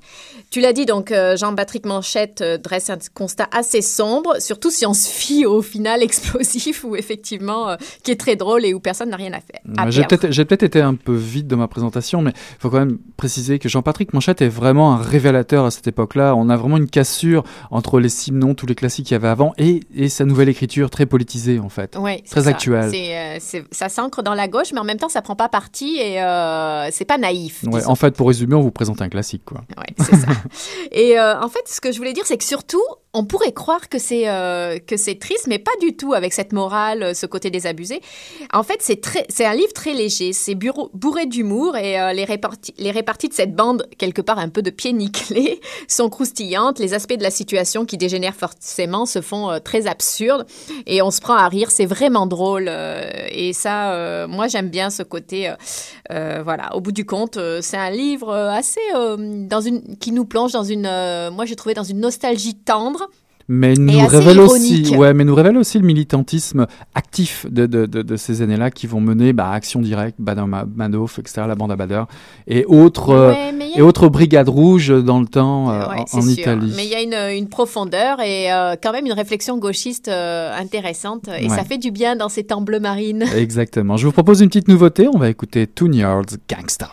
Tu 0.50 0.60
l'as 0.60 0.72
dit, 0.72 0.86
donc 0.86 1.12
Jean-Patrick 1.36 1.86
Manchette 1.86 2.42
dresse 2.62 2.90
un 2.90 2.98
constat 3.14 3.48
assez 3.52 3.82
sombre, 3.82 4.40
surtout 4.40 4.70
si 4.70 4.86
on 4.86 4.94
se 4.94 5.08
fie 5.08 5.44
au 5.46 5.62
final 5.62 6.02
explosif 6.12 6.84
où 6.84 6.96
effectivement, 6.96 7.76
qui 8.02 8.10
est 8.10 8.16
très 8.20 8.36
drôle 8.36 8.64
et 8.64 8.74
où 8.74 8.80
personne 8.80 9.10
n'a 9.10 9.16
rien 9.16 9.32
à 9.32 9.40
faire. 9.40 9.90
J'ai 9.90 10.04
peut-être 10.04 10.30
j'ai 10.30 10.44
peut-être 10.44 10.62
été 10.62 10.80
un 10.80 10.94
peu 10.94 11.14
vite 11.14 11.46
de 11.46 11.56
ma 11.56 11.68
présentation, 11.68 12.22
mais 12.22 12.30
il 12.30 12.60
faut 12.60 12.70
quand 12.70 12.78
même 12.78 12.98
préciser 13.16 13.58
que 13.58 13.68
Jean-Patrick 13.68 14.12
Manchette 14.12 14.42
est 14.42 14.48
vraiment 14.48 14.92
un 14.92 15.02
révélateur 15.02 15.64
à 15.64 15.70
cette 15.70 15.86
époque-là. 15.86 16.34
On 16.36 16.48
a 16.48 16.56
vraiment 16.56 16.76
une 16.76 16.88
cassure 16.88 17.44
entre 17.70 18.00
les 18.00 18.08
Simon, 18.08 18.54
tous 18.54 18.66
les 18.66 18.74
classiques 18.74 19.06
qu'il 19.06 19.14
y 19.14 19.16
avait 19.16 19.28
avant, 19.28 19.52
et, 19.58 19.80
et 19.94 20.08
sa 20.08 20.24
nouvelle 20.24 20.48
écriture 20.48 20.90
très 20.90 21.06
politisée 21.06 21.58
en 21.58 21.68
fait. 21.68 21.96
Très 22.30 22.42
ça. 22.42 22.50
actuel. 22.50 22.81
C'est, 22.90 23.16
euh, 23.16 23.36
c'est- 23.40 23.64
ça 23.74 23.88
s'ancre 23.88 24.22
dans 24.22 24.34
la 24.34 24.48
gauche, 24.48 24.72
mais 24.72 24.80
en 24.80 24.84
même 24.84 24.98
temps, 24.98 25.08
ça 25.08 25.22
prend 25.22 25.36
pas 25.36 25.48
parti 25.48 25.96
et 25.98 26.20
euh, 26.22 26.88
c'est 26.90 27.04
pas 27.04 27.18
naïf. 27.18 27.62
Ouais, 27.64 27.84
en 27.84 27.94
fait, 27.94 28.16
pour 28.16 28.28
résumer, 28.28 28.54
on 28.54 28.60
vous 28.62 28.70
présente 28.70 29.00
un 29.02 29.08
classique, 29.08 29.42
quoi. 29.44 29.62
Ouais, 29.78 29.94
c'est 29.98 30.16
ça. 30.16 30.28
Et 30.92 31.18
euh, 31.18 31.40
en 31.40 31.48
fait, 31.48 31.62
ce 31.66 31.80
que 31.80 31.92
je 31.92 31.98
voulais 31.98 32.12
dire, 32.12 32.26
c'est 32.26 32.36
que 32.38 32.44
surtout, 32.44 32.82
on 33.14 33.24
pourrait 33.24 33.52
croire 33.52 33.90
que 33.90 33.98
c'est 33.98 34.28
euh, 34.28 34.78
que 34.78 34.96
c'est 34.96 35.18
triste, 35.18 35.46
mais 35.46 35.58
pas 35.58 35.72
du 35.80 35.94
tout 35.94 36.14
avec 36.14 36.32
cette 36.32 36.52
morale, 36.52 37.02
euh, 37.02 37.14
ce 37.14 37.26
côté 37.26 37.50
désabusé. 37.50 38.00
En 38.54 38.62
fait, 38.62 38.78
c'est 38.80 39.02
très, 39.02 39.26
c'est 39.28 39.44
un 39.44 39.54
livre 39.54 39.72
très 39.74 39.92
léger, 39.92 40.32
c'est 40.32 40.54
bourré 40.54 41.26
d'humour 41.26 41.76
et 41.76 42.00
euh, 42.00 42.14
les 42.14 42.24
réparties, 42.24 42.72
les 42.78 42.90
réparties 42.90 43.28
de 43.28 43.34
cette 43.34 43.54
bande, 43.54 43.86
quelque 43.98 44.22
part 44.22 44.38
un 44.38 44.48
peu 44.48 44.62
de 44.62 44.70
pied 44.70 44.94
nickelé, 44.94 45.60
sont 45.88 46.08
croustillantes. 46.08 46.78
Les 46.78 46.94
aspects 46.94 47.16
de 47.16 47.22
la 47.22 47.30
situation 47.30 47.84
qui 47.84 47.98
dégénèrent 47.98 48.34
forcément 48.34 49.04
se 49.04 49.20
font 49.20 49.50
euh, 49.50 49.58
très 49.58 49.86
absurdes 49.86 50.46
et 50.86 51.02
on 51.02 51.10
se 51.10 51.20
prend 51.20 51.34
à 51.34 51.48
rire. 51.48 51.70
C'est 51.70 51.86
vraiment 51.86 52.26
drôle 52.26 52.70
et 53.30 53.52
ça, 53.52 54.26
moi, 54.26 54.48
j'aime 54.48 54.68
bien 54.68 54.90
ce 54.90 55.02
côté. 55.02 55.52
voilà, 56.08 56.74
au 56.74 56.80
bout 56.80 56.92
du 56.92 57.04
compte, 57.04 57.38
c'est 57.60 57.76
un 57.76 57.90
livre 57.90 58.32
assez 58.32 58.80
dans 58.92 59.60
une 59.60 59.96
qui 59.98 60.12
nous 60.12 60.24
plonge 60.24 60.52
dans 60.52 60.64
une, 60.64 60.82
moi 61.32 61.44
j'ai 61.44 61.56
trouvé 61.56 61.74
dans 61.74 61.82
une 61.82 62.00
nostalgie 62.00 62.54
tendre. 62.54 63.01
Mais 63.48 63.74
nous 63.74 64.06
révèle 64.06 64.36
ironique. 64.36 64.86
aussi, 64.86 64.96
ouais, 64.96 65.14
mais 65.14 65.24
nous 65.24 65.34
révèle 65.34 65.56
aussi 65.56 65.78
le 65.78 65.84
militantisme 65.84 66.66
actif 66.94 67.46
de, 67.50 67.66
de, 67.66 67.86
de, 67.86 68.02
de 68.02 68.16
ces 68.16 68.42
années-là 68.42 68.70
qui 68.70 68.86
vont 68.86 69.00
mener 69.00 69.32
bah, 69.32 69.50
Action 69.50 69.80
Directe, 69.80 70.18
Madoff, 70.18 71.18
etc., 71.18 71.42
la 71.48 71.54
bande 71.54 71.72
à 71.72 71.76
Bader, 71.76 72.04
et 72.46 72.64
autres, 72.66 73.10
euh, 73.10 73.32
Ouais, 73.32 73.52
y 73.70 73.74
a- 73.74 73.78
et 73.78 73.82
autres 73.82 74.08
brigades 74.08 74.48
rouges 74.48 74.88
dans 74.88 75.20
le 75.20 75.26
temps 75.26 75.70
euh, 75.70 75.88
Ouais, 75.88 76.04
en, 76.12 76.18
en. 76.18 76.28
Italie. 76.28 76.72
Mais 76.76 76.84
il 76.84 76.90
y 76.90 76.94
a 76.94 77.00
une, 77.02 77.36
une 77.38 77.48
profondeur 77.48 78.20
et 78.20 78.52
euh, 78.52 78.74
quand 78.82 78.92
même 78.92 79.06
une 79.06 79.12
réflexion 79.12 79.58
gauchiste 79.58 80.08
euh, 80.08 80.56
intéressante 80.56 81.28
et 81.28 81.48
Ouais. 81.48 81.56
ça 81.56 81.64
fait 81.64 81.78
du 81.78 81.90
bien 81.90 82.16
dans 82.16 82.28
ces 82.28 82.44
temps 82.44 82.60
bleu 82.62 82.80
marine. 82.80 83.24
Exactement. 83.36 83.96
Je 83.96 84.06
vous 84.06 84.12
propose 84.12 84.40
une 84.40 84.48
petite 84.48 84.68
nouveauté. 84.68 85.08
On 85.12 85.18
va 85.18 85.28
écouter 85.28 85.66
Toon 85.66 85.92
Yards 85.92 86.22
Gangsta. 86.48 86.90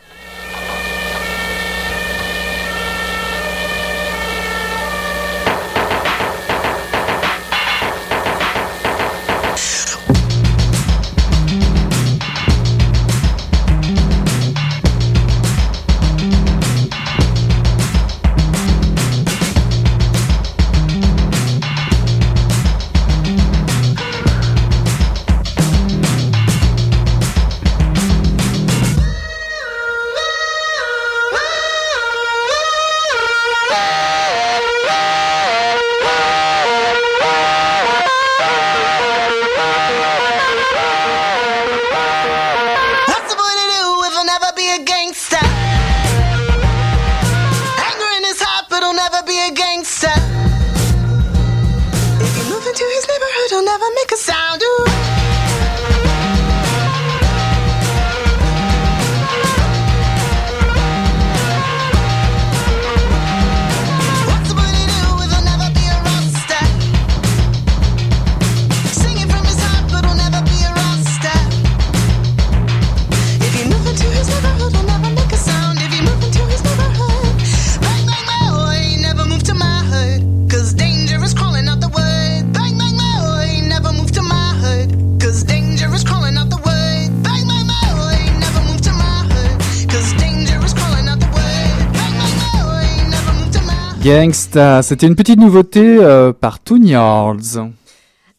Gangsta, 94.09 94.81
c'était 94.81 95.05
une 95.05 95.15
petite 95.15 95.39
nouveauté 95.39 95.99
euh, 95.99 96.33
par 96.33 96.59
Toon 96.59 96.81
Yards. 96.81 97.69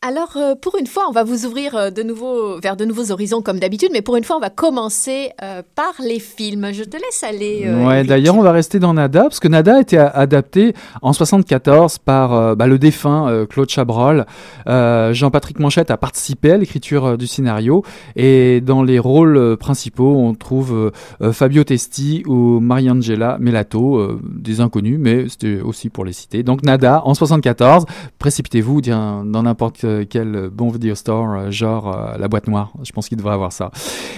Alors 0.02 0.38
euh, 0.38 0.54
pour 0.54 0.78
une 0.78 0.87
fois, 0.87 1.04
on 1.11 1.12
va 1.12 1.25
vous 1.25 1.45
ouvrir 1.45 1.76
euh, 1.76 1.90
de 1.90 2.02
nouveau 2.02 2.59
vers 2.59 2.75
de 2.75 2.87
nouveaux 2.87 3.11
horizons 3.11 3.42
comme 3.42 3.59
d'habitude, 3.59 3.90
mais 3.92 4.00
pour 4.00 4.16
une 4.16 4.25
fois, 4.25 4.37
on 4.37 4.40
va 4.40 4.49
commencer 4.49 5.28
euh, 5.42 5.61
par 5.75 5.92
les 6.02 6.19
films. 6.19 6.73
Je 6.73 6.85
te 6.85 6.97
laisse 6.97 7.23
aller. 7.23 7.64
euh, 7.66 7.87
ouais, 7.87 8.02
d'ailleurs, 8.04 8.35
on 8.35 8.40
va 8.40 8.52
rester 8.52 8.78
dans 8.78 8.95
Nada, 8.95 9.25
parce 9.25 9.40
que 9.40 9.49
Nada 9.49 9.76
a 9.76 9.80
été 9.83 9.99
adapté 9.99 10.73
en 11.02 11.12
74 11.12 11.99
par 11.99 12.33
euh, 12.33 12.54
bah, 12.54 12.66
le 12.66 12.78
défunt 12.78 13.45
Claude 13.50 13.69
Chabrol. 13.69 14.25
Jean-Patrick 14.66 15.59
Manchette 15.59 15.90
a 15.90 15.99
participé 15.99 16.52
à 16.52 16.57
l'écriture 16.57 17.19
du 17.19 17.26
scénario, 17.26 17.85
et 18.16 18.62
dans 18.62 18.83
les 18.83 18.99
rôles 18.99 19.59
principaux, 19.59 20.16
on 20.16 20.33
trouve 20.35 20.92
Fabio 21.33 21.62
Testi 21.64 22.23
ou 22.26 22.59
Mariangela 22.61 23.37
Melato, 23.38 24.19
des 24.25 24.61
inconnus, 24.62 24.97
mais 24.99 25.28
c'était 25.28 25.61
aussi 25.61 25.90
pour 25.90 26.07
les 26.07 26.12
citer. 26.14 26.42
Donc 26.42 26.62
Nada, 26.62 27.02
en 27.04 27.12
74, 27.12 27.85
précipitez-vous 28.19 28.80
dans 28.80 29.42
n'importe 29.42 29.85
quel 30.09 30.50
bon 30.50 30.70
video 30.70 30.94
store, 30.94 31.30
euh, 31.32 31.50
genre 31.50 31.94
euh, 31.94 32.18
La 32.18 32.28
Boîte 32.28 32.49
Noire, 32.49 32.73
je 32.82 32.92
pense 32.92 33.09
qu'il 33.09 33.18
devrait 33.18 33.35
avoir 33.35 33.52
ça. 33.52 33.70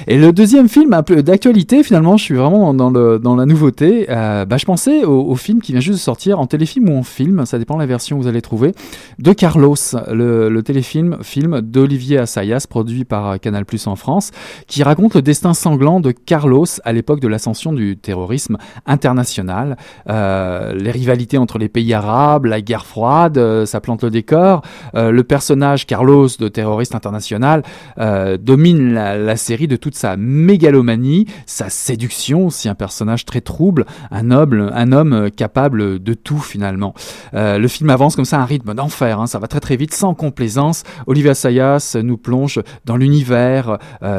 Et 0.06 0.16
le 0.18 0.32
deuxième 0.32 0.68
film 0.68 0.90
d'actualité, 0.90 1.82
finalement, 1.82 2.16
je 2.16 2.24
suis 2.24 2.34
vraiment 2.34 2.74
dans, 2.74 3.36
la 3.36 3.46
nouveauté. 3.46 4.06
Euh, 4.08 4.44
bah, 4.44 4.56
je 4.56 4.64
pensais 4.64 5.04
au, 5.04 5.34
film 5.34 5.60
qui 5.60 5.72
vient 5.72 5.80
juste 5.80 5.98
de 5.98 6.02
sortir 6.02 6.38
en 6.38 6.46
téléfilm 6.46 6.88
ou 6.88 6.96
en 6.98 7.02
film, 7.02 7.46
ça 7.46 7.58
dépend 7.58 7.74
de 7.74 7.80
la 7.80 7.86
version 7.86 8.16
que 8.18 8.22
vous 8.22 8.28
allez 8.28 8.42
trouver, 8.42 8.74
de 9.18 9.32
Carlos, 9.32 9.76
le, 10.10 10.60
téléfilm 10.62 11.18
film 11.22 11.60
d'Olivier 11.60 12.18
Assayas, 12.18 12.66
produit 12.68 13.04
par 13.04 13.30
euh, 13.30 13.36
Canal 13.38 13.64
Plus 13.64 13.86
en 13.86 13.96
France, 13.96 14.30
qui 14.66 14.82
raconte 14.82 15.14
le 15.14 15.22
destin 15.22 15.54
sanglant 15.54 16.00
de 16.00 16.12
Carlos 16.12 16.66
à 16.84 16.92
l'époque 16.92 17.20
de 17.20 17.28
l'ascension 17.28 17.72
du 17.72 17.96
terrorisme 17.96 18.58
international. 18.86 19.76
Euh, 20.08 20.72
les 20.74 20.90
rivalités 20.90 21.38
entre 21.38 21.58
les 21.58 21.68
pays 21.68 21.92
arabes, 21.94 22.46
la 22.46 22.60
guerre 22.60 22.86
froide, 22.86 23.38
euh, 23.38 23.66
ça 23.66 23.80
plante 23.80 24.02
le 24.02 24.10
décor. 24.10 24.62
Euh, 24.94 25.10
le 25.10 25.24
personnage 25.24 25.61
Carlos 25.86 26.28
de 26.38 26.48
terroriste 26.48 26.94
international 26.94 27.62
euh, 27.98 28.36
domine 28.36 28.92
la, 28.92 29.36
série 29.36 29.66
de 29.68 29.76
toute 29.76 29.94
sa 29.94 30.16
mégalomanie, 30.16 31.26
sa 31.46 31.68
séduction, 31.70 32.46
aussi 32.46 32.68
un 32.68 32.74
personnage 32.74 33.24
très 33.24 33.40
trouble, 33.40 33.86
un 34.10 34.24
noble, 34.24 34.70
un 34.74 34.92
homme 34.92 35.12
euh, 35.12 35.28
capable 35.30 36.02
de 36.02 36.14
tout 36.14 36.38
finalement. 36.38 36.94
Euh, 37.34 37.58
le 37.58 37.68
film 37.68 37.90
avance 37.90 38.16
comme 38.16 38.24
ça 38.24 38.38
à 38.38 38.42
un 38.42 38.44
rythme 38.44 38.74
d'enfer, 38.74 39.20
hein, 39.20 39.26
ça 39.26 39.38
va 39.38 39.46
très 39.46 39.60
très 39.60 39.76
vite, 39.76 39.94
sans 39.94 40.14
complaisance. 40.14 40.82
Olivia 41.06 41.34
Sayas 41.34 41.96
nous 42.02 42.16
plonge 42.16 42.60
dans 42.84 42.96
l'univers 42.96 43.78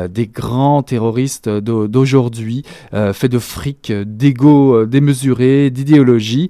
des 0.09 0.27
grands 0.27 0.83
terroristes 0.83 1.49
d'au- 1.49 1.87
d'aujourd'hui, 1.87 2.63
fait 3.13 3.29
de 3.29 3.39
fric, 3.39 3.91
d'ego 4.05 4.85
démesuré, 4.85 5.69
d'idéologie. 5.69 6.49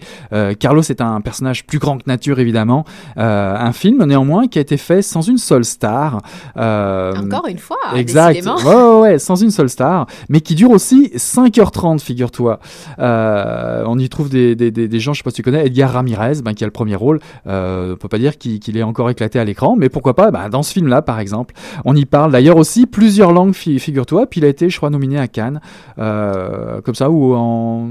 Carlos 0.59 0.81
est 0.81 1.01
un 1.01 1.21
personnage 1.21 1.65
plus 1.65 1.79
grand 1.79 1.97
que 1.97 2.03
nature 2.07 2.39
évidemment, 2.39 2.85
un 3.15 3.71
film 3.71 4.03
néanmoins 4.05 4.47
qui 4.47 4.59
a 4.59 4.61
été 4.61 4.77
fait 4.83 5.01
sans 5.01 5.21
une 5.21 5.37
seule 5.37 5.65
star. 5.65 6.21
Euh, 6.57 7.13
Encore 7.15 7.47
une 7.47 7.57
fois, 7.57 7.77
Exact. 7.95 8.33
décidément. 8.33 8.57
Ouais, 8.57 8.75
ouais, 8.75 9.01
ouais, 9.13 9.19
sans 9.19 9.35
une 9.41 9.51
seule 9.51 9.69
star, 9.69 10.05
mais 10.29 10.41
qui 10.41 10.55
dure 10.55 10.71
aussi 10.71 11.11
5h30, 11.15 11.99
figure-toi. 12.01 12.59
Euh, 12.99 13.83
on 13.87 13.97
y 13.97 14.07
trouve 14.09 14.29
des, 14.29 14.55
des, 14.55 14.71
des, 14.71 14.87
des 14.87 14.99
gens, 14.99 15.13
je 15.13 15.19
sais 15.19 15.23
pas 15.23 15.29
si 15.31 15.37
tu 15.37 15.41
connais, 15.43 15.65
Edgar 15.65 15.91
Ramirez, 15.91 16.41
ben, 16.43 16.53
qui 16.53 16.63
a 16.63 16.67
le 16.67 16.71
premier 16.71 16.95
rôle. 16.95 17.19
Euh, 17.47 17.93
on 17.93 17.97
peut 17.97 18.07
pas 18.07 18.17
dire 18.19 18.37
qu'il 18.37 18.77
est 18.77 18.83
encore 18.83 19.09
éclaté 19.09 19.39
à 19.39 19.43
l'écran, 19.43 19.75
mais 19.77 19.89
pourquoi 19.89 20.15
pas 20.15 20.31
ben, 20.31 20.49
dans 20.49 20.63
ce 20.63 20.73
film-là, 20.73 21.01
par 21.01 21.19
exemple. 21.19 21.53
On 21.85 21.95
y 21.95 22.05
parle 22.05 22.31
d'ailleurs 22.31 22.57
aussi 22.57 22.85
plusieurs 22.85 23.31
langues, 23.31 23.53
fi- 23.53 23.79
figure-toi. 23.79 24.27
Puis 24.27 24.39
il 24.41 24.45
a 24.45 24.49
été, 24.49 24.69
je 24.69 24.77
crois, 24.77 24.89
nominé 24.89 25.19
à 25.19 25.27
Cannes, 25.27 25.61
euh, 25.99 26.81
comme 26.81 26.95
ça, 26.95 27.09
ou 27.09 27.33
en 27.35 27.87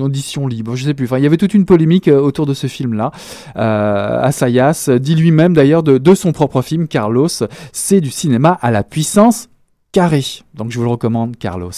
audition 0.00 0.46
libre, 0.46 0.74
je 0.76 0.84
sais 0.84 0.94
plus. 0.94 1.06
Enfin, 1.06 1.18
il 1.18 1.24
y 1.24 1.26
avait 1.26 1.36
toute 1.36 1.54
une 1.54 1.64
polémique 1.64 2.08
autour 2.08 2.46
de 2.46 2.54
ce 2.54 2.66
film-là. 2.66 3.10
Euh, 3.56 4.20
Assayas 4.22 4.88
dit 5.00 5.14
lui-même 5.14 5.54
d'ailleurs 5.54 5.82
de, 5.82 5.98
de 5.98 6.14
son 6.14 6.31
propre 6.32 6.62
film, 6.62 6.88
Carlos, 6.88 7.28
c'est 7.72 8.00
du 8.00 8.10
cinéma 8.10 8.58
à 8.60 8.70
la 8.70 8.82
puissance 8.82 9.48
carrée. 9.92 10.24
Donc 10.54 10.70
je 10.70 10.78
vous 10.78 10.84
le 10.84 10.90
recommande, 10.90 11.36
Carlos. 11.36 11.72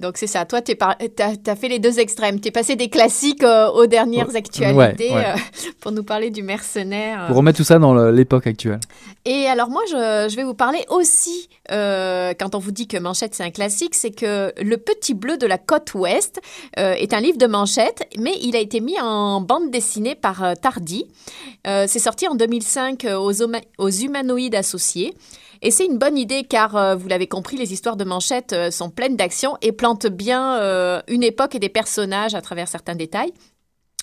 Donc 0.00 0.16
c'est 0.16 0.26
ça. 0.26 0.44
Toi, 0.44 0.62
tu 0.62 0.74
as, 0.80 1.56
fait 1.56 1.68
les 1.68 1.78
deux 1.78 2.00
extrêmes. 2.00 2.40
Tu 2.40 2.48
es 2.48 2.50
passé 2.50 2.74
des 2.76 2.88
classiques 2.88 3.42
euh, 3.44 3.68
aux 3.70 3.86
dernières 3.86 4.28
Ouais, 4.30 4.36
actualités 4.36 5.10
ouais. 5.12 5.24
euh, 5.26 5.36
pour 5.80 5.92
nous 5.92 6.02
parler 6.02 6.30
du 6.30 6.42
mercenaire. 6.42 7.26
Pour 7.28 7.36
remettre 7.36 7.58
tout 7.58 7.64
ça 7.64 7.78
dans 7.78 7.94
l'époque 8.10 8.46
actuelle. 8.46 8.80
Et 9.24 9.46
alors 9.46 9.68
moi, 9.68 9.82
je, 9.90 10.28
je 10.30 10.36
vais 10.36 10.44
vous 10.44 10.54
parler 10.54 10.84
aussi, 10.88 11.48
euh, 11.70 12.32
quand 12.38 12.54
on 12.54 12.58
vous 12.58 12.72
dit 12.72 12.88
que 12.88 12.96
Manchette 12.96 13.34
c'est 13.34 13.42
un 13.44 13.50
classique, 13.50 13.94
c'est 13.94 14.10
que 14.12 14.52
Le 14.60 14.76
Petit 14.78 15.12
Bleu 15.14 15.36
de 15.36 15.46
la 15.46 15.58
côte 15.58 15.92
ouest 15.94 16.40
euh, 16.78 16.94
est 16.94 17.12
un 17.12 17.20
livre 17.20 17.36
de 17.38 17.46
Manchette, 17.46 18.08
mais 18.18 18.32
il 18.42 18.56
a 18.56 18.60
été 18.60 18.80
mis 18.80 18.98
en 19.00 19.40
bande 19.42 19.70
dessinée 19.70 20.14
par 20.14 20.42
euh, 20.42 20.54
Tardy. 20.54 21.04
Euh, 21.66 21.84
c'est 21.86 21.98
sorti 21.98 22.26
en 22.28 22.34
2005 22.34 23.04
euh, 23.04 23.18
aux, 23.18 23.42
Homa- 23.42 23.60
aux 23.78 23.90
Humanoïdes 23.90 24.54
Associés. 24.54 25.12
Et 25.62 25.70
c'est 25.70 25.84
une 25.84 25.98
bonne 25.98 26.16
idée 26.16 26.44
car, 26.44 26.74
euh, 26.74 26.94
vous 26.96 27.08
l'avez 27.08 27.26
compris, 27.26 27.56
les 27.56 27.72
histoires 27.72 27.96
de 27.96 28.04
Manchette 28.04 28.54
euh, 28.54 28.70
sont 28.70 28.88
pleines 28.88 29.16
d'action 29.16 29.58
et 29.60 29.72
plantent 29.72 30.06
bien 30.06 30.58
euh, 30.58 31.02
une 31.06 31.22
époque 31.22 31.54
et 31.54 31.58
des 31.58 31.68
personnages 31.68 32.34
à 32.34 32.40
travers 32.40 32.66
certains 32.66 32.94
détails. 32.94 33.32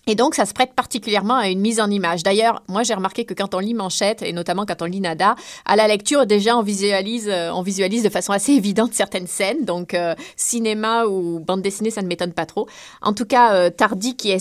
Et 0.07 0.15
donc, 0.15 0.35
ça 0.35 0.45
se 0.45 0.53
prête 0.53 0.73
particulièrement 0.73 1.35
à 1.35 1.49
une 1.49 1.59
mise 1.59 1.81
en 1.81 1.89
image. 1.89 2.23
D'ailleurs, 2.23 2.63
moi, 2.69 2.83
j'ai 2.83 2.93
remarqué 2.93 3.25
que 3.25 3.33
quand 3.33 3.53
on 3.53 3.59
lit 3.59 3.73
Manchette, 3.73 4.21
et 4.21 4.31
notamment 4.31 4.65
quand 4.65 4.81
on 4.81 4.85
lit 4.85 5.01
Nada, 5.01 5.35
à 5.65 5.75
la 5.75 5.85
lecture, 5.87 6.25
déjà, 6.25 6.57
on 6.57 6.61
visualise, 6.61 7.27
euh, 7.27 7.51
on 7.51 7.61
visualise 7.61 8.03
de 8.03 8.09
façon 8.09 8.31
assez 8.31 8.53
évidente 8.53 8.93
certaines 8.93 9.27
scènes. 9.27 9.65
Donc, 9.65 9.93
euh, 9.93 10.15
cinéma 10.37 11.05
ou 11.05 11.39
bande 11.39 11.61
dessinée, 11.61 11.91
ça 11.91 12.01
ne 12.01 12.07
m'étonne 12.07 12.31
pas 12.31 12.45
trop. 12.45 12.67
En 13.01 13.11
tout 13.11 13.25
cas, 13.25 13.53
euh, 13.53 13.69
Tardy, 13.69 14.15
qui, 14.15 14.31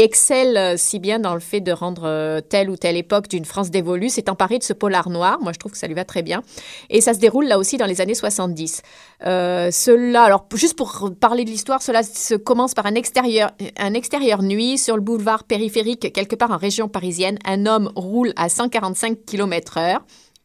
excelle 0.00 0.56
euh, 0.56 0.74
si 0.76 0.98
bien 0.98 1.20
dans 1.20 1.34
le 1.34 1.40
fait 1.40 1.60
de 1.60 1.70
rendre 1.70 2.40
telle 2.48 2.68
ou 2.68 2.76
telle 2.76 2.96
époque 2.96 3.28
d'une 3.28 3.44
France 3.44 3.70
dévolue, 3.70 4.08
s'est 4.08 4.28
emparé 4.28 4.58
de 4.58 4.64
ce 4.64 4.72
polar 4.72 5.10
noir. 5.10 5.38
Moi, 5.40 5.52
je 5.52 5.58
trouve 5.58 5.72
que 5.72 5.78
ça 5.78 5.86
lui 5.86 5.94
va 5.94 6.04
très 6.04 6.22
bien. 6.22 6.42
Et 6.90 7.00
ça 7.00 7.14
se 7.14 7.20
déroule 7.20 7.46
là 7.46 7.58
aussi 7.58 7.76
dans 7.76 7.86
les 7.86 8.00
années 8.00 8.14
70. 8.14 8.82
Euh, 9.26 9.70
cela, 9.70 10.22
alors 10.22 10.46
juste 10.54 10.76
pour 10.76 11.10
parler 11.20 11.44
de 11.44 11.50
l'histoire, 11.50 11.82
cela 11.82 12.02
se 12.02 12.34
commence 12.34 12.74
par 12.74 12.86
un 12.86 12.94
extérieur, 12.94 13.50
un 13.76 13.94
extérieur 13.94 14.42
nuit 14.42 14.78
sur 14.88 14.96
le 14.96 15.02
boulevard 15.02 15.44
périphérique 15.44 16.14
quelque 16.14 16.34
part 16.34 16.50
en 16.50 16.56
région 16.56 16.88
parisienne. 16.88 17.38
Un 17.44 17.66
homme 17.66 17.92
roule 17.94 18.32
à 18.36 18.48
145 18.48 19.18
km/h. 19.26 19.98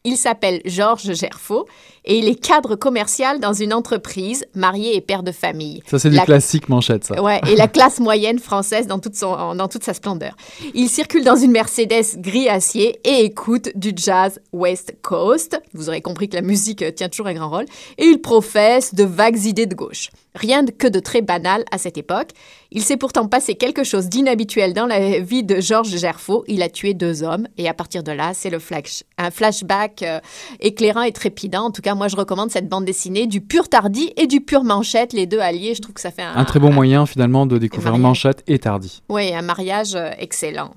Il 0.06 0.18
s'appelle 0.18 0.60
Georges 0.66 1.14
Gerfaux 1.14 1.66
et 2.04 2.18
il 2.18 2.28
est 2.28 2.34
cadre 2.34 2.76
commercial 2.76 3.40
dans 3.40 3.54
une 3.54 3.72
entreprise, 3.72 4.44
marié 4.54 4.96
et 4.96 5.00
père 5.00 5.22
de 5.22 5.32
famille. 5.32 5.82
Ça, 5.86 5.98
c'est 5.98 6.10
du 6.10 6.16
La- 6.16 6.26
classique 6.26 6.68
manchette, 6.68 7.04
ça. 7.04 7.22
Ouais, 7.22 7.40
et 7.48 7.56
la 7.56 7.68
classe 7.76 8.00
moyenne 8.00 8.38
française 8.38 8.86
dans 8.86 8.98
toute, 8.98 9.14
son, 9.16 9.54
dans 9.54 9.66
toute 9.68 9.82
sa 9.82 9.94
splendeur. 9.94 10.36
Il 10.74 10.90
circule 10.90 11.24
dans 11.24 11.36
une 11.36 11.52
Mercedes 11.52 12.18
gris 12.18 12.50
acier 12.50 13.00
et 13.02 13.24
écoute 13.24 13.70
du 13.76 13.92
jazz 13.96 14.38
West 14.52 14.94
Coast. 15.00 15.58
Vous 15.72 15.88
aurez 15.88 16.02
compris 16.02 16.28
que 16.28 16.36
la 16.36 16.42
musique 16.42 16.84
tient 16.96 17.08
toujours 17.08 17.28
un 17.28 17.32
grand 17.32 17.48
rôle. 17.48 17.64
Et 17.96 18.04
il 18.04 18.20
professe 18.20 18.94
de 18.94 19.04
vagues 19.04 19.42
idées 19.46 19.64
de 19.64 19.74
gauche. 19.74 20.10
Rien 20.34 20.66
que 20.66 20.88
de 20.88 20.98
très 20.98 21.22
banal 21.22 21.64
à 21.70 21.78
cette 21.78 21.96
époque. 21.96 22.30
Il 22.72 22.82
s'est 22.82 22.96
pourtant 22.96 23.28
passé 23.28 23.54
quelque 23.54 23.84
chose 23.84 24.08
d'inhabituel 24.08 24.72
dans 24.72 24.86
la 24.86 25.20
vie 25.20 25.44
de 25.44 25.60
Georges 25.60 25.96
Gerfaux. 25.96 26.42
Il 26.48 26.60
a 26.62 26.68
tué 26.68 26.92
deux 26.92 27.22
hommes 27.22 27.46
et 27.56 27.68
à 27.68 27.74
partir 27.74 28.02
de 28.02 28.10
là, 28.10 28.32
c'est 28.34 28.50
le 28.50 28.58
flash, 28.58 29.04
un 29.16 29.30
flashback 29.30 30.02
euh, 30.02 30.18
éclairant 30.58 31.02
et 31.02 31.12
trépidant. 31.12 31.66
En 31.66 31.70
tout 31.70 31.82
cas, 31.82 31.94
moi, 31.94 32.08
je 32.08 32.16
recommande 32.16 32.50
cette 32.50 32.68
bande 32.68 32.84
dessinée 32.84 33.28
du 33.28 33.40
pur 33.40 33.68
Tardy 33.68 34.12
et 34.16 34.26
du 34.26 34.40
pur 34.40 34.64
Manchette, 34.64 35.12
les 35.12 35.26
deux 35.26 35.38
alliés. 35.38 35.74
Je 35.76 35.82
trouve 35.82 35.94
que 35.94 36.00
ça 36.00 36.10
fait 36.10 36.22
un, 36.22 36.34
Un 36.34 36.44
très 36.44 36.58
bon 36.58 36.72
moyen, 36.72 37.06
finalement, 37.06 37.46
de 37.46 37.56
découvrir. 37.56 37.96
Manchette 37.96 38.42
et 38.48 38.58
Tardy. 38.58 39.02
oui, 39.08 39.32
un 39.32 39.42
mariage 39.42 39.94
euh, 39.94 40.10
excellent. 40.18 40.72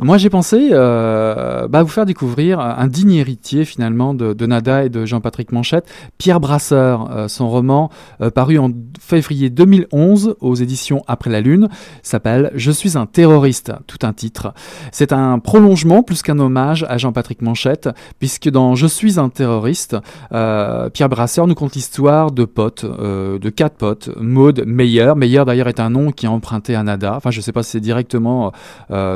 Moi, 0.00 0.18
j'ai 0.18 0.30
pensé 0.30 0.70
euh, 0.72 1.68
bah, 1.68 1.82
vous 1.82 1.88
faire 1.88 2.06
découvrir 2.06 2.58
un 2.58 2.86
digne 2.88 3.12
héritier, 3.12 3.64
finalement, 3.64 4.14
de, 4.14 4.46
Nada 4.46 4.84
et 4.84 4.88
de 4.88 5.04
Jean-Patrick 5.04 5.52
Manchette, 5.52 5.86
Pierre 6.18 6.40
Brasseur. 6.40 7.10
Euh, 7.12 7.28
son 7.28 7.48
roman, 7.48 7.90
euh, 8.20 8.30
paru 8.30 8.58
en 8.58 8.70
février 9.00 9.50
2011 9.50 10.36
aux 10.40 10.54
éditions 10.54 11.04
Après 11.06 11.30
la 11.30 11.40
Lune, 11.40 11.68
s'appelle 12.02 12.50
Je 12.54 12.70
suis 12.70 12.98
un 12.98 13.06
terroriste, 13.06 13.72
tout 13.86 13.98
un 14.02 14.12
titre. 14.12 14.52
C'est 14.90 15.12
un 15.12 15.38
prolongement 15.38 16.02
plus 16.02 16.22
qu'un 16.22 16.38
hommage 16.38 16.84
à 16.88 16.98
Jean-Patrick 16.98 17.42
Manchette, 17.42 17.88
puisque 18.18 18.50
dans 18.50 18.74
Je 18.74 18.86
suis 18.86 19.20
un 19.20 19.28
terroriste, 19.28 19.96
Pierre 20.30 21.08
Brasseur 21.08 21.46
nous 21.46 21.54
conte 21.54 21.74
l'histoire 21.74 22.32
de 22.32 22.44
potes, 22.44 22.84
de 22.84 23.50
quatre 23.50 23.76
potes. 23.76 24.10
Maude 24.18 24.64
Meyer. 24.66 25.12
Meyer, 25.16 25.44
d'ailleurs, 25.46 25.68
est 25.68 25.80
un 25.80 25.90
nom 25.90 26.10
qui 26.10 26.26
est 26.26 26.30
emprunté 26.30 26.74
à 26.74 26.82
Nada. 26.82 27.14
Enfin, 27.16 27.30
je 27.30 27.40
sais 27.40 27.52
pas 27.52 27.62
si 27.62 27.72
c'est 27.72 27.80
directement 27.80 28.52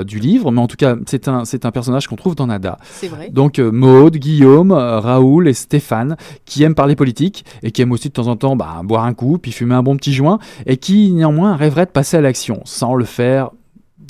du 0.04 0.18
livre, 0.18 0.35
mais 0.44 0.60
en 0.60 0.66
tout 0.66 0.76
cas, 0.76 0.96
c'est 1.06 1.28
un, 1.28 1.44
c'est 1.44 1.64
un 1.64 1.70
personnage 1.70 2.06
qu'on 2.06 2.16
trouve 2.16 2.34
dans 2.34 2.46
Nada. 2.46 2.78
C'est 2.84 3.08
vrai. 3.08 3.30
Donc 3.30 3.58
euh, 3.58 3.70
Maude, 3.70 4.16
Guillaume, 4.16 4.72
euh, 4.72 5.00
Raoul 5.00 5.48
et 5.48 5.54
Stéphane, 5.54 6.16
qui 6.44 6.62
aiment 6.62 6.74
parler 6.74 6.96
politique 6.96 7.44
et 7.62 7.70
qui 7.70 7.82
aiment 7.82 7.92
aussi 7.92 8.08
de 8.08 8.12
temps 8.12 8.28
en 8.28 8.36
temps 8.36 8.56
bah, 8.56 8.80
boire 8.84 9.04
un 9.04 9.14
coup, 9.14 9.38
puis 9.38 9.52
fumer 9.52 9.74
un 9.74 9.82
bon 9.82 9.96
petit 9.96 10.12
joint, 10.12 10.38
et 10.66 10.76
qui 10.76 11.12
néanmoins 11.12 11.56
rêveraient 11.56 11.86
de 11.86 11.90
passer 11.90 12.16
à 12.16 12.20
l'action, 12.20 12.60
sans 12.64 12.94
le 12.94 13.04
faire 13.04 13.50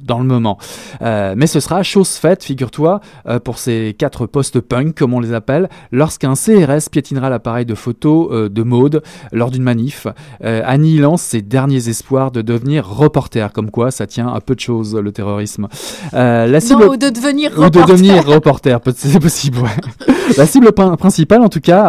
dans 0.06 0.18
le 0.18 0.24
moment. 0.24 0.58
Euh, 1.02 1.34
mais 1.36 1.46
ce 1.46 1.60
sera 1.60 1.82
chose 1.82 2.10
faite, 2.10 2.42
figure-toi, 2.44 3.00
euh, 3.28 3.38
pour 3.40 3.58
ces 3.58 3.94
quatre 3.98 4.26
post-punk, 4.26 4.94
comme 4.94 5.12
on 5.14 5.20
les 5.20 5.32
appelle, 5.32 5.68
lorsqu'un 5.92 6.34
CRS 6.34 6.88
piétinera 6.90 7.28
l'appareil 7.30 7.66
de 7.66 7.74
photo 7.74 8.30
euh, 8.32 8.48
de 8.48 8.62
Maude 8.62 9.02
lors 9.32 9.50
d'une 9.50 9.62
manif, 9.62 10.06
euh, 10.44 10.62
annihilant 10.64 11.16
ses 11.16 11.42
derniers 11.42 11.88
espoirs 11.88 12.30
de 12.30 12.42
devenir 12.42 12.88
reporter, 12.88 13.52
comme 13.52 13.70
quoi 13.70 13.90
ça 13.90 14.06
tient 14.06 14.28
à 14.28 14.40
peu 14.40 14.54
de 14.54 14.60
choses, 14.60 14.94
le 14.94 15.12
terrorisme. 15.12 15.68
La 16.12 16.60
cible... 16.60 16.84
Non, 16.84 16.92
ou 16.92 16.96
de 16.96 17.08
devenir 17.10 17.52
Ou 17.58 17.68
de 17.70 17.82
devenir 17.82 18.24
reporter, 18.26 18.80
c'est 18.94 19.20
possible, 19.20 19.58
ouais. 19.58 20.06
La 20.36 20.44
cible 20.46 20.72
prin- 20.72 20.96
principale, 20.96 21.40
en 21.42 21.48
tout 21.48 21.60
cas, 21.60 21.84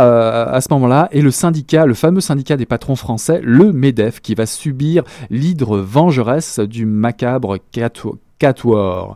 à 0.46 0.62
ce 0.62 0.68
moment-là, 0.72 1.10
est 1.12 1.22
le 1.22 1.32
syndicat, 1.32 1.86
le 1.86 1.94
fameux 1.96 2.22
syndicat 2.22 2.56
des 2.56 2.66
patrons 2.68 2.96
français, 2.96 3.42
le 3.44 3.72
MEDEF, 3.74 4.22
qui 4.22 4.36
va 4.36 4.46
subir 4.46 5.04
l'hydre 5.32 5.78
vengeresse 5.80 6.60
du 6.60 6.86
macabre 6.86 7.58
Cato- 7.72 8.07
Quatuor. 8.40 9.16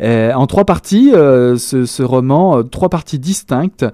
Euh, 0.00 0.32
en 0.32 0.46
trois 0.46 0.64
parties, 0.64 1.12
euh, 1.14 1.56
ce, 1.56 2.02
roman, 2.02 2.58
euh, 2.58 2.62
trois 2.62 2.88
parties 2.88 3.18
distinctes, 3.18 3.86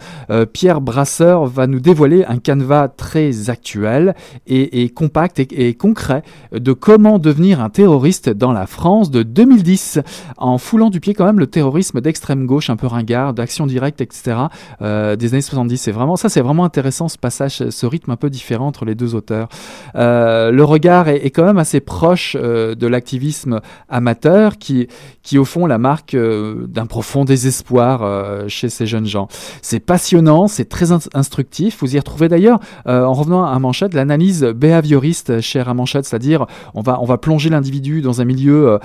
Pierre 0.53 0.81
Brasseur 0.81 1.47
va 1.47 1.67
nous 1.67 1.81
dévoiler 1.81 2.25
un 2.25 2.39
canevas 2.39 2.89
très 2.89 3.51
actuel 3.51 4.15
et, 4.47 4.83
et 4.83 4.89
compact 4.89 5.39
et, 5.39 5.69
et 5.69 5.75
concret 5.75 6.23
de 6.53 6.73
comment 6.73 7.19
devenir 7.19 7.61
un 7.61 7.71
terroriste 7.71 8.29
dans 8.29 8.53
la 8.53 8.67
France 8.67 9.11
de 9.11 9.23
2010, 9.23 10.01
en 10.37 10.59
foulant 10.59 10.91
du 10.91 11.01
pied 11.01 11.15
quand 11.15 11.25
même 11.25 11.39
le 11.39 11.47
terrorisme 11.47 12.01
d'extrême 12.01 12.47
gauche, 12.47 12.71
un 12.71 12.77
peu 12.77 12.87
ringard, 12.87 13.35
d'action 13.35 13.67
directe, 13.67 14.01
etc. 14.01 14.37
des 14.81 15.33
années 15.33 15.41
70. 15.41 15.79
C'est 15.79 15.93
vraiment 15.93 16.17
ça, 16.17 16.29
c'est 16.29 16.41
vraiment 16.41 16.65
intéressant 16.65 17.09
ce 17.09 17.19
passage, 17.19 17.69
ce 17.69 17.87
rythme 17.87 18.11
un 18.11 18.17
peu 18.17 18.31
différent 18.31 18.67
entre 18.67 18.85
les 18.85 18.95
deux 18.95 19.15
auteurs. 19.15 19.49
Le 19.95 20.63
regard 20.63 21.09
est, 21.09 21.31
quand 21.31 21.45
même 21.45 21.59
assez 21.59 21.81
proche 21.81 22.37
de 22.37 22.87
l'activisme 22.87 23.61
amateur, 23.89 24.58
qui, 24.59 24.89
qui 25.23 25.39
au 25.39 25.45
fond 25.45 25.67
la 25.67 25.79
marque 25.79 26.15
euh, 26.15 26.67
d'un 26.67 26.87
profond 26.87 27.25
désespoir 27.25 28.03
euh, 28.03 28.49
chez 28.49 28.69
ces 28.69 28.87
jeunes 28.87 29.07
gens. 29.07 29.29
C'est 29.63 29.81
passionnant, 29.81 30.49
c'est 30.49 30.69
très 30.69 30.93
in- 30.93 30.99
instructif. 31.15 31.79
Vous 31.81 31.95
y 31.95 31.99
retrouvez 31.99 32.29
d'ailleurs, 32.29 32.61
euh, 32.87 33.05
en 33.05 33.13
revenant 33.13 33.45
à 33.45 33.59
Manchette, 33.59 33.95
l'analyse 33.95 34.45
behavioriste 34.45 35.41
chère 35.41 35.69
à 35.69 35.75
Manchette, 35.75 36.05
c'est-à-dire 36.05 36.47
on 36.75 36.81
va, 36.83 36.99
on 37.01 37.05
va 37.05 37.19
plonger 37.19 37.51
l'individu 37.51 38.03
dans 38.03 38.21
un 38.21 38.25
milieu 38.25 38.79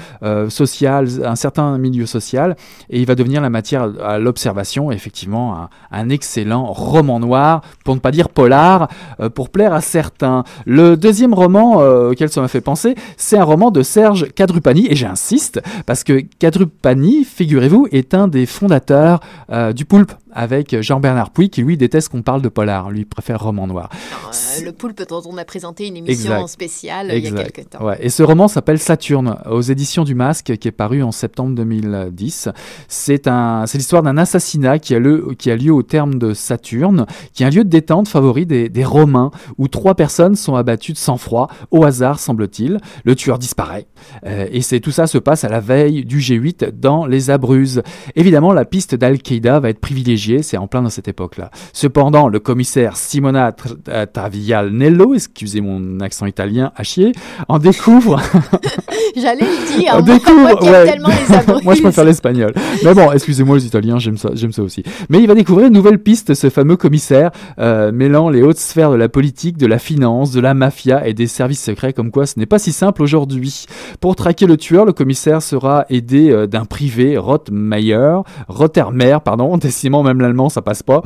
social, 0.49 1.07
un 1.23 1.35
certain 1.35 1.77
milieu 1.77 2.05
social, 2.05 2.55
et 2.89 2.99
il 2.99 3.05
va 3.05 3.15
devenir 3.15 3.41
la 3.41 3.49
matière 3.49 3.89
à 4.03 4.19
l'observation. 4.19 4.91
Effectivement, 4.91 5.67
un, 5.91 6.09
excellent 6.09 6.65
roman 6.65 7.19
noir, 7.19 7.61
pour 7.83 7.95
ne 7.95 7.99
pas 7.99 8.11
dire 8.11 8.29
polar, 8.29 8.87
pour 9.33 9.49
plaire 9.49 9.73
à 9.73 9.81
certains. 9.81 10.43
Le 10.65 10.95
deuxième 10.95 11.33
roman 11.33 11.77
auquel 12.09 12.29
ça 12.29 12.41
m'a 12.41 12.47
fait 12.47 12.61
penser, 12.61 12.95
c'est 13.17 13.37
un 13.37 13.43
roman 13.43 13.71
de 13.71 13.81
Serge 13.81 14.31
Cadrupani, 14.33 14.87
et 14.89 14.95
j'insiste, 14.95 15.61
parce 15.85 16.03
que 16.03 16.21
Cadrupani, 16.39 17.23
figurez-vous, 17.23 17.87
est 17.91 18.13
un 18.13 18.27
des 18.27 18.45
fondateurs 18.45 19.19
euh, 19.49 19.73
du 19.73 19.85
poulpe 19.85 20.13
avec 20.33 20.79
Jean-Bernard 20.81 21.31
Pouy, 21.31 21.49
qui 21.49 21.61
lui 21.61 21.77
déteste 21.77 22.09
qu'on 22.09 22.21
parle 22.21 22.41
de 22.41 22.49
polar. 22.49 22.91
Lui 22.91 23.05
préfère 23.05 23.41
roman 23.41 23.67
noir. 23.67 23.89
Non, 24.11 24.29
euh, 24.29 24.65
le 24.65 24.71
poulpe 24.71 25.07
dont 25.07 25.21
on 25.25 25.37
a 25.37 25.45
présenté 25.45 25.87
une 25.87 25.97
émission 25.97 26.33
Exact. 26.33 26.47
spéciale 26.47 27.11
il 27.13 27.23
y 27.23 27.27
a 27.27 27.43
quelques 27.43 27.69
temps. 27.69 27.83
Ouais. 27.85 27.97
Et 27.99 28.09
ce 28.09 28.23
roman 28.23 28.47
s'appelle 28.47 28.79
Saturne, 28.79 29.37
aux 29.49 29.61
éditions 29.61 30.03
du 30.03 30.15
Masque, 30.15 30.57
qui 30.57 30.67
est 30.67 30.71
paru 30.71 31.03
en 31.03 31.11
septembre 31.11 31.55
2010. 31.55 32.49
C'est 32.87 33.27
un, 33.27 33.65
c'est 33.67 33.77
l'histoire 33.77 34.03
d'un 34.03 34.17
assassinat 34.17 34.79
qui 34.79 34.95
a, 34.95 34.99
lieu, 34.99 35.29
qui 35.37 35.51
a 35.51 35.55
lieu 35.55 35.73
au 35.73 35.83
terme 35.83 36.15
de 36.15 36.33
Saturne, 36.33 37.05
qui 37.33 37.43
est 37.43 37.45
un 37.45 37.49
lieu 37.49 37.63
de 37.63 37.69
détente 37.69 38.07
favori 38.07 38.45
des, 38.45 38.69
des 38.69 38.83
Romains, 38.83 39.31
où 39.57 39.67
trois 39.67 39.95
personnes 39.95 40.35
sont 40.35 40.55
abattues 40.55 40.93
de 40.93 40.97
sang-froid, 40.97 41.47
au 41.71 41.83
hasard 41.83 42.19
semble-t-il. 42.19 42.79
Le 43.03 43.15
tueur 43.15 43.39
disparaît. 43.39 43.87
Euh, 44.25 44.47
et 44.51 44.61
c'est 44.61 44.79
tout 44.79 44.91
ça 44.91 45.07
se 45.07 45.17
passe 45.17 45.43
à 45.43 45.49
la 45.49 45.59
veille 45.59 46.05
du 46.05 46.19
G8 46.19 46.71
dans 46.71 47.05
les 47.05 47.29
Abruzzes. 47.29 47.83
Évidemment, 48.15 48.53
la 48.53 48.65
piste 48.65 48.95
d'Al-Qaïda 48.95 49.59
va 49.59 49.69
être 49.69 49.79
privilégiée, 49.79 50.22
c'est 50.41 50.57
en 50.57 50.67
plein 50.67 50.81
dans 50.81 50.89
cette 50.89 51.07
époque-là. 51.07 51.51
Cependant, 51.73 52.27
le 52.27 52.39
commissaire 52.39 52.97
Simona 52.97 53.55
euh, 53.89 54.05
Tavianello, 54.05 55.13
excusez 55.13 55.61
mon 55.61 55.99
accent 55.99 56.25
italien 56.25 56.71
à 56.75 56.83
chier, 56.83 57.11
en 57.47 57.59
découvre 57.59 58.21
J'allais 59.15 59.41
le 59.41 59.77
dire, 59.77 59.93
on 59.95 60.03
moi, 60.03 60.19
moi 60.41 60.55
qui 60.55 60.67
aime 60.67 60.73
ouais. 60.73 60.85
tellement 60.85 61.09
les 61.09 61.35
Abruzzes. 61.35 61.63
Moi, 61.63 61.75
je 61.75 61.81
préfère 61.81 62.03
l'espagnol. 62.03 62.53
Mais 62.83 62.93
bon, 62.93 63.11
excusez-moi 63.11 63.57
les 63.57 63.65
Italiens, 63.65 63.99
j'aime 63.99 64.17
ça, 64.17 64.29
j'aime 64.33 64.51
ça 64.51 64.63
aussi. 64.63 64.83
Mais 65.09 65.19
il 65.19 65.27
va 65.27 65.35
découvrir 65.35 65.67
une 65.67 65.73
nouvelle 65.73 65.99
piste, 65.99 66.33
ce 66.33 66.49
fameux 66.49 66.75
commissaire, 66.75 67.31
euh, 67.59 67.91
mêlant 67.91 68.29
les 68.29 68.41
hautes 68.41 68.57
sphères 68.57 68.91
de 68.91 68.95
la 68.95 69.09
politique, 69.09 69.57
de 69.57 69.67
la 69.67 69.79
finance, 69.79 70.31
de 70.31 70.41
la 70.41 70.53
mafia 70.53 71.07
et 71.07 71.13
des 71.13 71.27
services 71.27 71.63
secrets, 71.63 71.93
comme 71.93 72.11
quoi 72.11 72.25
ce 72.25 72.39
n'est 72.39 72.45
pas 72.45 72.59
si 72.59 72.71
simple 72.71 73.01
aujourd'hui. 73.03 73.65
Pour 73.99 74.15
traquer 74.15 74.45
le 74.45 74.57
tueur, 74.57 74.85
le 74.85 74.93
commissaire 74.93 75.41
sera 75.41 75.85
aidé 75.89 76.31
euh, 76.31 76.47
d'un 76.47 76.65
privé, 76.65 77.17
Rotmeyer, 77.17 78.21
Rottermer, 78.47 79.17
pardon, 79.23 79.57
décidément 79.57 80.03
même 80.03 80.12
l'allemand 80.21 80.49
ça 80.49 80.61
passe 80.61 80.83
pas, 80.83 81.01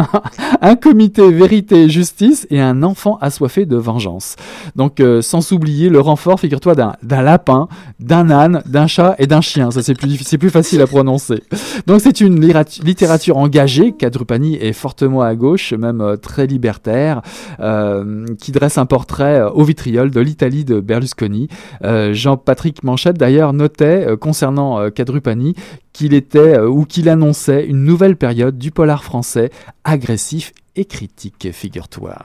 un 0.60 0.76
comité 0.76 1.30
vérité 1.30 1.88
justice 1.88 2.46
et 2.50 2.60
un 2.60 2.82
enfant 2.82 3.18
assoiffé 3.20 3.66
de 3.66 3.76
vengeance. 3.76 4.36
Donc 4.76 5.00
euh, 5.00 5.22
sans 5.22 5.52
oublier 5.52 5.88
le 5.88 6.00
renfort, 6.00 6.40
figure-toi, 6.40 6.74
d'un 6.74 7.22
lapin, 7.22 7.68
d'un 8.00 8.30
âne, 8.30 8.62
d'un 8.66 8.86
chat 8.86 9.14
et 9.18 9.26
d'un 9.26 9.40
chien. 9.40 9.70
Ça 9.70 9.82
c'est 9.82 9.94
plus, 9.94 10.18
plus 10.38 10.50
facile 10.50 10.80
à 10.80 10.86
prononcer. 10.86 11.42
Donc 11.86 12.00
c'est 12.00 12.20
une 12.20 12.40
littérature 12.40 13.36
engagée, 13.36 13.92
Kadrupani 13.92 14.56
est 14.56 14.72
fortement 14.72 15.22
à 15.22 15.34
gauche, 15.34 15.72
même 15.72 16.00
euh, 16.00 16.16
très 16.16 16.46
libertaire, 16.46 17.22
euh, 17.60 18.24
qui 18.40 18.52
dresse 18.52 18.78
un 18.78 18.86
portrait 18.86 19.42
au 19.42 19.64
vitriol 19.64 20.10
de 20.10 20.20
l'Italie 20.20 20.64
de 20.64 20.80
Berlusconi. 20.80 21.48
Jean-Patrick 21.82 22.82
Manchette 22.82 23.18
d'ailleurs 23.18 23.52
notait 23.52 24.06
concernant 24.20 24.90
Kadrupani 24.90 25.54
qu'il 25.92 26.14
était 26.14 26.38
euh, 26.58 26.68
ou 26.68 26.84
qu'il 26.84 27.08
annonçait 27.08 27.64
une 27.66 27.84
nouvelle 27.84 28.16
période 28.16 28.58
du 28.58 28.70
polar 28.70 29.04
français 29.04 29.50
agressif 29.84 30.52
et 30.76 30.84
critique, 30.86 31.48
figure-toi. 31.52 32.16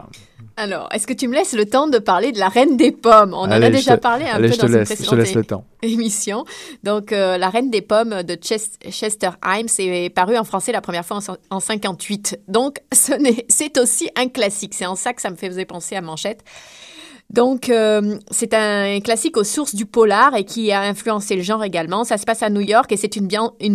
Alors, 0.60 0.90
est-ce 0.92 1.06
que 1.06 1.14
tu 1.14 1.28
me 1.28 1.36
laisses 1.36 1.54
le 1.54 1.66
temps 1.66 1.88
de 1.88 2.00
parler 2.00 2.32
de 2.32 2.40
la 2.40 2.48
Reine 2.50 2.78
des 2.78 2.92
Pommes? 2.92 3.34
On 3.36 3.42
en 3.42 3.52
a 3.52 3.70
déjà 3.70 3.96
te- 3.98 4.02
parlé 4.02 4.26
un 4.26 4.36
Allez, 4.36 4.48
peu 4.48 4.54
je 4.56 4.60
te 4.60 4.66
dans 4.66 4.68
une 4.72 4.78
laisse, 4.80 4.90
je 4.90 4.94
te 4.96 4.98
précédente 5.04 5.20
laisse 5.20 5.36
le 5.36 5.44
temps. 5.46 5.66
émission. 5.84 6.46
Donc, 6.84 7.12
euh, 7.12 7.38
La 7.38 7.50
Reine 7.50 7.70
des 7.70 7.82
Pommes 7.84 8.24
de 8.24 8.36
Ches- 8.42 8.80
Chester 8.90 9.30
Himes 9.46 9.68
est 9.78 10.10
paru 10.10 10.36
en 10.36 10.44
français 10.44 10.72
la 10.72 10.82
première 10.82 11.06
fois 11.06 11.20
en, 11.52 11.56
en 11.58 11.60
58. 11.60 12.40
Donc, 12.48 12.78
ce 12.92 13.12
c'est 13.50 13.78
aussi 13.78 14.10
un 14.16 14.30
classique. 14.30 14.74
C'est 14.74 14.88
en 14.88 14.96
ça 14.96 15.14
que 15.14 15.22
ça 15.22 15.30
me 15.30 15.36
faisait 15.36 15.66
penser 15.66 15.96
à 15.96 16.02
Manchette. 16.02 16.44
Donc, 17.30 17.70
euh, 17.70 18.18
c'est 18.32 18.54
un 18.54 19.00
classique 19.02 19.36
aux 19.36 19.44
sources 19.44 19.76
du 19.76 19.86
polar 19.86 20.36
et 20.36 20.46
qui 20.46 20.72
a 20.72 20.82
influencé 20.82 21.36
le 21.36 21.42
genre 21.42 21.64
également. 21.64 22.04
Ça 22.04 22.18
se 22.18 22.26
passe 22.26 22.42
à 22.42 22.50
New 22.50 22.62
York 22.62 22.92
et 22.92 22.98
c'est 22.98 23.16
une, 23.18 23.28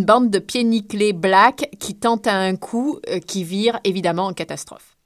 bande 0.05 0.31
de 0.31 0.39
pieds 0.39 0.63
nickelés 0.63 1.13
black 1.13 1.69
qui 1.79 1.95
tente 1.95 2.27
un 2.27 2.55
coup 2.55 2.99
euh, 3.09 3.19
qui 3.19 3.43
vire 3.43 3.79
évidemment 3.83 4.25
en 4.25 4.33
catastrophe. 4.33 4.97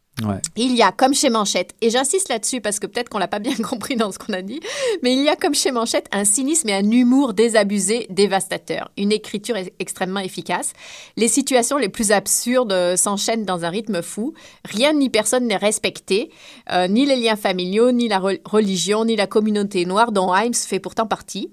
Il 0.56 0.76
y 0.76 0.82
a, 0.82 0.92
comme 0.92 1.14
chez 1.14 1.30
Manchette, 1.30 1.76
et 1.82 1.90
j'insiste 1.90 2.30
là-dessus 2.30 2.60
parce 2.60 2.80
que 2.80 2.88
peut-être 2.88 3.10
qu'on 3.10 3.20
l'a 3.20 3.28
pas 3.28 3.40
bien 3.40 3.56
compris 3.70 3.96
dans 3.96 4.12
ce 4.12 4.18
qu'on 4.18 4.34
a 4.34 4.42
dit, 4.42 4.60
mais 5.04 5.14
il 5.14 5.22
y 5.24 5.30
a, 5.30 5.36
comme 5.36 5.54
chez 5.54 5.72
Manchette, 5.72 6.08
un 6.12 6.26
cynisme 6.26 6.70
et 6.70 6.74
un 6.74 6.90
humour 6.90 7.34
désabusé, 7.34 8.08
dévastateur. 8.10 8.90
Une 8.98 9.12
écriture 9.12 9.56
ex- 9.58 9.70
extrêmement 9.80 10.20
efficace. 10.20 10.74
Les 11.18 11.28
situations 11.28 11.78
les 11.78 11.90
plus 11.90 12.12
absurdes 12.12 12.72
euh, 12.72 12.96
s'enchaînent 12.98 13.46
dans 13.46 13.64
un 13.64 13.70
rythme 13.70 14.02
fou. 14.02 14.34
Rien 14.66 14.94
ni 14.94 15.10
personne 15.10 15.46
n'est 15.46 15.56
respecté, 15.58 16.32
euh, 16.72 16.88
ni 16.88 17.06
les 17.06 17.16
liens 17.16 17.36
familiaux, 17.36 17.92
ni 17.92 18.08
la 18.08 18.20
re- 18.20 18.40
religion, 18.46 19.06
ni 19.06 19.16
la 19.16 19.28
communauté 19.28 19.86
noire 19.86 20.12
dont 20.12 20.34
Himes 20.34 20.54
fait 20.54 20.80
pourtant 20.80 21.06
partie. 21.06 21.50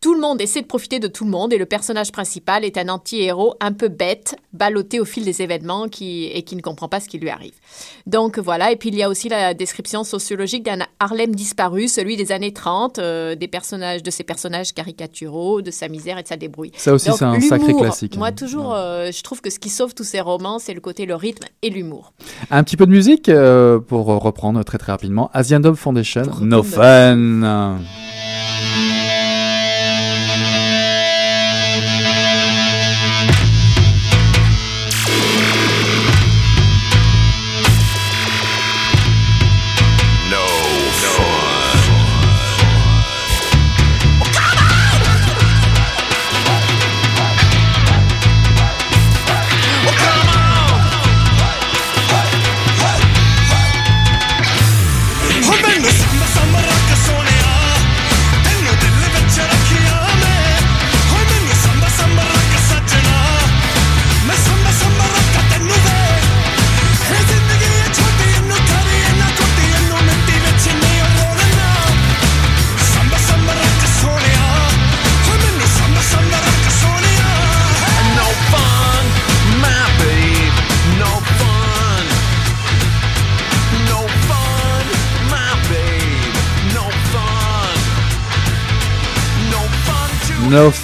Tout 0.00 0.14
le 0.14 0.20
monde 0.20 0.40
essaie 0.40 0.62
de 0.62 0.66
profiter 0.66 1.00
de 1.00 1.08
tout 1.08 1.24
le 1.24 1.30
monde 1.30 1.52
et 1.52 1.58
le 1.58 1.66
personnage 1.66 2.12
principal 2.12 2.64
est 2.64 2.78
un 2.78 2.88
anti-héros 2.88 3.54
un 3.58 3.72
peu 3.72 3.88
bête, 3.88 4.36
ballotté 4.52 5.00
au 5.00 5.04
fil 5.04 5.24
des 5.24 5.42
événements 5.42 5.88
qui, 5.88 6.26
et 6.26 6.42
qui 6.42 6.54
ne 6.54 6.60
comprend 6.60 6.88
pas 6.88 7.00
ce 7.00 7.08
qui 7.08 7.18
lui 7.18 7.30
arrive. 7.30 7.54
Donc 8.06 8.38
voilà, 8.38 8.70
et 8.70 8.76
puis 8.76 8.90
il 8.90 8.94
y 8.94 9.02
a 9.02 9.08
aussi 9.08 9.28
la 9.28 9.54
description 9.54 10.04
sociologique 10.04 10.62
d'un 10.62 10.86
Harlem 11.00 11.34
disparu, 11.34 11.88
celui 11.88 12.16
des 12.16 12.30
années 12.30 12.52
30, 12.52 13.00
euh, 13.00 13.34
des 13.34 13.48
personnages, 13.48 14.04
de 14.04 14.10
ses 14.12 14.22
personnages 14.22 14.72
caricaturaux, 14.72 15.62
de 15.62 15.72
sa 15.72 15.88
misère 15.88 16.16
et 16.16 16.22
de 16.22 16.28
sa 16.28 16.36
débrouille. 16.36 16.70
Ça 16.76 16.92
aussi, 16.92 17.10
c'est 17.10 17.24
un 17.24 17.40
sacré 17.40 17.74
classique. 17.74 18.16
Moi, 18.16 18.30
toujours, 18.30 18.74
euh, 18.74 19.10
je 19.10 19.22
trouve 19.24 19.40
que 19.40 19.50
ce 19.50 19.58
qui 19.58 19.68
sauve 19.68 19.94
tous 19.94 20.04
ces 20.04 20.20
romans, 20.20 20.60
c'est 20.60 20.74
le 20.74 20.80
côté, 20.80 21.06
le 21.06 21.16
rythme 21.16 21.46
et 21.62 21.70
l'humour. 21.70 22.12
Un 22.52 22.62
petit 22.62 22.76
peu 22.76 22.86
de 22.86 22.92
musique 22.92 23.28
euh, 23.28 23.80
pour 23.80 24.06
reprendre 24.06 24.62
très 24.62 24.78
très 24.78 24.92
rapidement. 24.92 25.28
Asian 25.32 25.58
Dub 25.58 25.74
Foundation, 25.74 26.22
No. 26.40 26.62
Fun. 26.62 27.80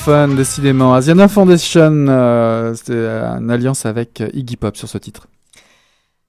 Fun, 0.05 0.29
décidément. 0.29 0.93
Asian 0.93 1.15
Dub 1.15 1.29
Foundation, 1.29 2.07
euh, 2.09 2.75
c'est 2.75 2.93
une 2.93 3.51
alliance 3.51 3.87
avec 3.87 4.21
euh, 4.21 4.29
Iggy 4.35 4.57
Pop 4.57 4.77
sur 4.77 4.87
ce 4.87 4.99
titre. 4.99 5.29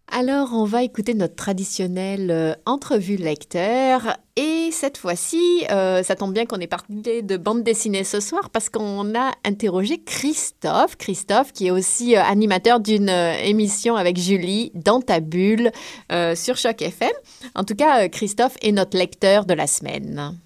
Alors, 0.09 0.53
on 0.53 0.63
va 0.63 0.81
écouter 0.83 1.13
notre 1.13 1.35
traditionnelle 1.35 2.31
euh, 2.31 2.53
entrevue 2.65 3.17
lecteur. 3.17 4.15
Et 4.37 4.69
cette 4.71 4.97
fois-ci, 4.97 5.65
euh, 5.71 6.03
ça 6.03 6.15
tombe 6.15 6.33
bien 6.33 6.45
qu'on 6.45 6.61
ait 6.61 6.67
parlé 6.67 7.21
de 7.21 7.35
bande 7.35 7.63
dessinée 7.63 8.05
ce 8.05 8.21
soir 8.21 8.49
parce 8.49 8.69
qu'on 8.69 9.13
a 9.13 9.31
interrogé 9.43 10.01
Christophe. 10.01 10.95
Christophe, 10.95 11.51
qui 11.51 11.67
est 11.67 11.71
aussi 11.71 12.15
euh, 12.15 12.21
animateur 12.21 12.79
d'une 12.79 13.09
euh, 13.09 13.33
émission 13.43 13.97
avec 13.97 14.17
Julie, 14.17 14.71
Dans 14.73 15.01
ta 15.01 15.19
bulle, 15.19 15.71
euh, 16.13 16.33
sur 16.33 16.55
Choc 16.55 16.81
FM. 16.81 17.11
En 17.53 17.65
tout 17.65 17.75
cas, 17.75 18.05
euh, 18.05 18.07
Christophe 18.07 18.55
est 18.61 18.71
notre 18.71 18.97
lecteur 18.97 19.45
de 19.45 19.53
la 19.53 19.67
semaine. 19.67 20.37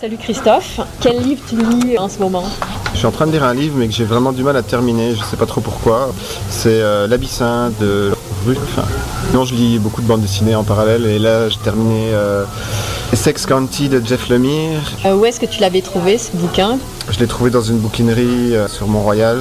Salut 0.00 0.16
Christophe, 0.16 0.80
quel 1.00 1.22
livre 1.22 1.40
tu 1.48 1.56
lis 1.56 1.96
en 1.98 2.08
ce 2.08 2.18
moment 2.18 2.44
Je 2.92 2.98
suis 2.98 3.06
en 3.06 3.10
train 3.12 3.26
de 3.26 3.32
lire 3.32 3.44
un 3.44 3.54
livre 3.54 3.76
mais 3.78 3.86
que 3.86 3.94
j'ai 3.94 4.04
vraiment 4.04 4.32
du 4.32 4.42
mal 4.42 4.56
à 4.56 4.62
terminer, 4.62 5.14
je 5.14 5.22
sais 5.22 5.36
pas 5.36 5.46
trop 5.46 5.60
pourquoi. 5.60 6.12
C'est 6.50 6.80
euh, 6.82 7.06
L'Abyssin 7.06 7.70
de 7.80 8.12
Ruffin. 8.44 8.82
Non, 9.32 9.44
je 9.44 9.54
lis 9.54 9.78
beaucoup 9.78 10.02
de 10.02 10.06
bandes 10.06 10.20
dessinées 10.20 10.56
en 10.56 10.64
parallèle 10.64 11.06
et 11.06 11.18
là 11.18 11.48
j'ai 11.48 11.58
terminé 11.58 12.10
euh, 12.12 12.44
Essex 13.12 13.46
County 13.46 13.88
de 13.88 14.02
Jeff 14.04 14.28
Lemire. 14.28 14.80
Euh, 15.06 15.14
Où 15.14 15.24
est-ce 15.26 15.38
que 15.38 15.46
tu 15.46 15.60
l'avais 15.60 15.80
trouvé 15.80 16.18
ce 16.18 16.32
bouquin? 16.36 16.78
Je 17.10 17.18
l'ai 17.20 17.26
trouvé 17.28 17.50
dans 17.50 17.62
une 17.62 17.78
bouquinerie 17.78 18.56
euh, 18.56 18.66
sur 18.68 18.88
Mont-Royal. 18.88 19.38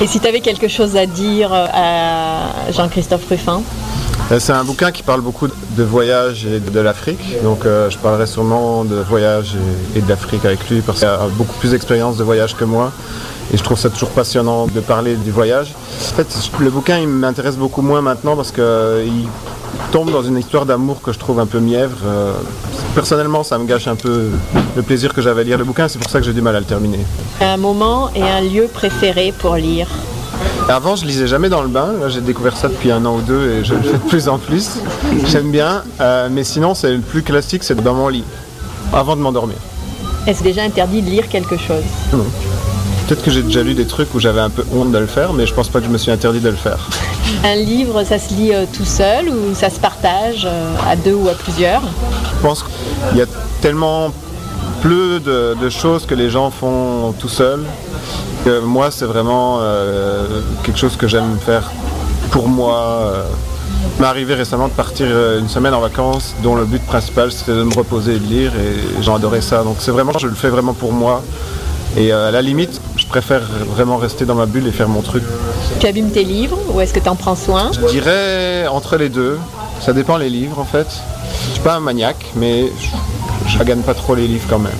Et 0.00 0.06
si 0.06 0.18
tu 0.18 0.26
avais 0.26 0.40
quelque 0.40 0.66
chose 0.66 0.96
à 0.96 1.04
dire 1.06 1.52
euh, 1.52 1.66
à 1.72 2.72
Jean-Christophe 2.72 3.28
Ruffin? 3.28 3.62
C'est 4.38 4.52
un 4.52 4.64
bouquin 4.64 4.90
qui 4.90 5.02
parle 5.02 5.20
beaucoup 5.20 5.46
de 5.48 5.82
voyage 5.82 6.46
et 6.46 6.58
de 6.58 6.80
l'Afrique. 6.80 7.42
Donc 7.42 7.64
euh, 7.66 7.88
je 7.90 7.98
parlerai 7.98 8.26
sûrement 8.26 8.84
de 8.84 8.96
voyage 8.96 9.54
et, 9.94 9.98
et 9.98 10.02
de 10.02 10.08
l'Afrique 10.08 10.44
avec 10.44 10.68
lui 10.68 10.80
parce 10.80 10.98
qu'il 10.98 11.08
a 11.08 11.20
beaucoup 11.36 11.56
plus 11.58 11.70
d'expérience 11.70 12.16
de 12.16 12.24
voyage 12.24 12.56
que 12.56 12.64
moi. 12.64 12.90
Et 13.52 13.56
je 13.56 13.62
trouve 13.62 13.78
ça 13.78 13.90
toujours 13.90 14.10
passionnant 14.10 14.66
de 14.66 14.80
parler 14.80 15.16
du 15.16 15.30
voyage. 15.30 15.74
En 16.12 16.14
fait, 16.16 16.26
le 16.58 16.70
bouquin, 16.70 16.98
il 16.98 17.08
m'intéresse 17.08 17.56
beaucoup 17.56 17.82
moins 17.82 18.00
maintenant 18.00 18.36
parce 18.36 18.50
qu'il 18.50 19.28
tombe 19.92 20.10
dans 20.10 20.22
une 20.22 20.38
histoire 20.38 20.64
d'amour 20.66 21.02
que 21.02 21.12
je 21.12 21.18
trouve 21.18 21.38
un 21.40 21.46
peu 21.46 21.60
mièvre. 21.60 21.98
Euh, 22.06 22.32
personnellement, 22.94 23.42
ça 23.44 23.58
me 23.58 23.66
gâche 23.66 23.86
un 23.86 23.96
peu 23.96 24.30
le 24.74 24.82
plaisir 24.82 25.12
que 25.12 25.20
j'avais 25.20 25.42
à 25.42 25.44
lire 25.44 25.58
le 25.58 25.64
bouquin. 25.64 25.88
C'est 25.88 25.98
pour 25.98 26.10
ça 26.10 26.18
que 26.18 26.24
j'ai 26.24 26.32
du 26.32 26.42
mal 26.42 26.56
à 26.56 26.60
le 26.60 26.66
terminer. 26.66 27.00
Un 27.40 27.58
moment 27.58 28.10
et 28.14 28.22
un 28.22 28.40
lieu 28.40 28.68
préféré 28.72 29.32
pour 29.38 29.56
lire. 29.56 29.88
Avant, 30.68 30.96
je 30.96 31.04
lisais 31.04 31.26
jamais 31.26 31.50
dans 31.50 31.60
le 31.62 31.68
bain. 31.68 31.92
Là, 32.00 32.08
j'ai 32.08 32.22
découvert 32.22 32.56
ça 32.56 32.68
depuis 32.68 32.90
un 32.90 33.04
an 33.04 33.16
ou 33.16 33.20
deux 33.20 33.50
et 33.50 33.64
je 33.64 33.74
le 33.74 33.82
fais 33.82 33.92
de 33.98 34.08
plus 34.08 34.28
en 34.28 34.38
plus. 34.38 34.78
J'aime 35.26 35.50
bien. 35.50 35.82
Euh, 36.00 36.28
mais 36.30 36.42
sinon, 36.42 36.74
c'est 36.74 36.92
le 36.92 37.00
plus 37.00 37.22
classique, 37.22 37.62
c'est 37.62 37.74
dans 37.74 37.92
mon 37.92 38.08
lit, 38.08 38.24
avant 38.92 39.14
de 39.14 39.20
m'endormir. 39.20 39.56
Est-ce 40.26 40.42
déjà 40.42 40.62
interdit 40.62 41.02
de 41.02 41.10
lire 41.10 41.28
quelque 41.28 41.58
chose? 41.58 41.84
Non. 42.14 42.24
Peut-être 43.06 43.22
que 43.22 43.30
j'ai 43.30 43.42
déjà 43.42 43.62
lu 43.62 43.74
des 43.74 43.86
trucs 43.86 44.14
où 44.14 44.20
j'avais 44.20 44.40
un 44.40 44.48
peu 44.48 44.64
honte 44.74 44.90
de 44.90 44.96
le 44.96 45.06
faire, 45.06 45.34
mais 45.34 45.46
je 45.46 45.52
pense 45.52 45.68
pas 45.68 45.80
que 45.80 45.84
je 45.84 45.90
me 45.90 45.98
suis 45.98 46.10
interdit 46.10 46.40
de 46.40 46.48
le 46.48 46.56
faire. 46.56 46.78
Un 47.44 47.56
livre, 47.56 48.02
ça 48.02 48.18
se 48.18 48.32
lit 48.32 48.54
euh, 48.54 48.64
tout 48.72 48.86
seul 48.86 49.28
ou 49.28 49.54
ça 49.54 49.68
se 49.68 49.78
partage 49.78 50.46
euh, 50.46 50.74
à 50.88 50.96
deux 50.96 51.12
ou 51.12 51.28
à 51.28 51.34
plusieurs? 51.34 51.82
Je 51.82 52.40
pense 52.42 52.62
qu'il 52.62 53.18
y 53.18 53.22
a 53.22 53.26
tellement 53.60 54.10
peu 54.80 55.20
de, 55.20 55.54
de 55.60 55.68
choses 55.68 56.06
que 56.06 56.14
les 56.14 56.30
gens 56.30 56.50
font 56.50 57.12
tout 57.18 57.28
seuls 57.28 57.64
moi, 58.64 58.90
c'est 58.90 59.06
vraiment 59.06 59.58
euh, 59.60 60.40
quelque 60.62 60.78
chose 60.78 60.96
que 60.96 61.08
j'aime 61.08 61.38
faire 61.38 61.70
pour 62.30 62.48
moi. 62.48 62.76
Euh. 62.76 63.22
Il 63.96 64.02
m'est 64.02 64.08
arrivé 64.08 64.34
récemment 64.34 64.68
de 64.68 64.72
partir 64.72 65.06
euh, 65.08 65.38
une 65.38 65.48
semaine 65.48 65.74
en 65.74 65.80
vacances 65.80 66.34
dont 66.42 66.54
le 66.54 66.64
but 66.64 66.82
principal 66.84 67.30
c'était 67.30 67.52
de 67.52 67.62
me 67.62 67.74
reposer 67.74 68.16
et 68.16 68.18
de 68.18 68.24
lire 68.24 68.52
et 68.56 69.02
j'ai 69.02 69.12
adoré 69.12 69.40
ça. 69.40 69.62
Donc 69.62 69.76
c'est 69.78 69.90
vraiment, 69.90 70.12
je 70.18 70.26
le 70.26 70.34
fais 70.34 70.48
vraiment 70.48 70.72
pour 70.72 70.92
moi. 70.92 71.22
Et 71.96 72.12
euh, 72.12 72.28
à 72.28 72.30
la 72.32 72.42
limite, 72.42 72.80
je 72.96 73.06
préfère 73.06 73.42
vraiment 73.74 73.96
rester 73.96 74.24
dans 74.24 74.34
ma 74.34 74.46
bulle 74.46 74.66
et 74.66 74.72
faire 74.72 74.88
mon 74.88 75.00
truc. 75.00 75.22
Tu 75.78 75.86
abîmes 75.86 76.10
tes 76.10 76.24
livres 76.24 76.58
ou 76.72 76.80
est-ce 76.80 76.92
que 76.92 76.98
tu 77.00 77.08
en 77.08 77.14
prends 77.14 77.36
soin? 77.36 77.70
Je 77.72 77.86
dirais 77.86 78.66
entre 78.66 78.96
les 78.96 79.08
deux. 79.08 79.38
Ça 79.80 79.92
dépend 79.92 80.16
les 80.16 80.30
livres 80.30 80.58
en 80.58 80.64
fait. 80.64 80.88
Je 81.46 81.52
suis 81.52 81.60
pas 81.60 81.74
un 81.74 81.80
maniaque, 81.80 82.32
mais 82.34 82.72
je, 83.46 83.58
je 83.58 83.62
gagne 83.62 83.82
pas 83.82 83.94
trop 83.94 84.14
les 84.14 84.26
livres 84.26 84.46
quand 84.48 84.58
même. 84.58 84.72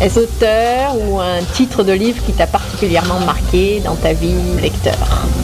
Est-ce 0.00 0.18
auteur 0.20 0.94
ou 0.98 1.20
un 1.20 1.42
titre 1.52 1.82
de 1.84 1.92
livre 1.92 2.24
qui 2.24 2.32
t'a 2.32 2.46
particulièrement 2.46 3.20
marqué 3.20 3.80
dans 3.84 3.94
ta 3.96 4.14
vie 4.14 4.32
lecteur 4.62 4.94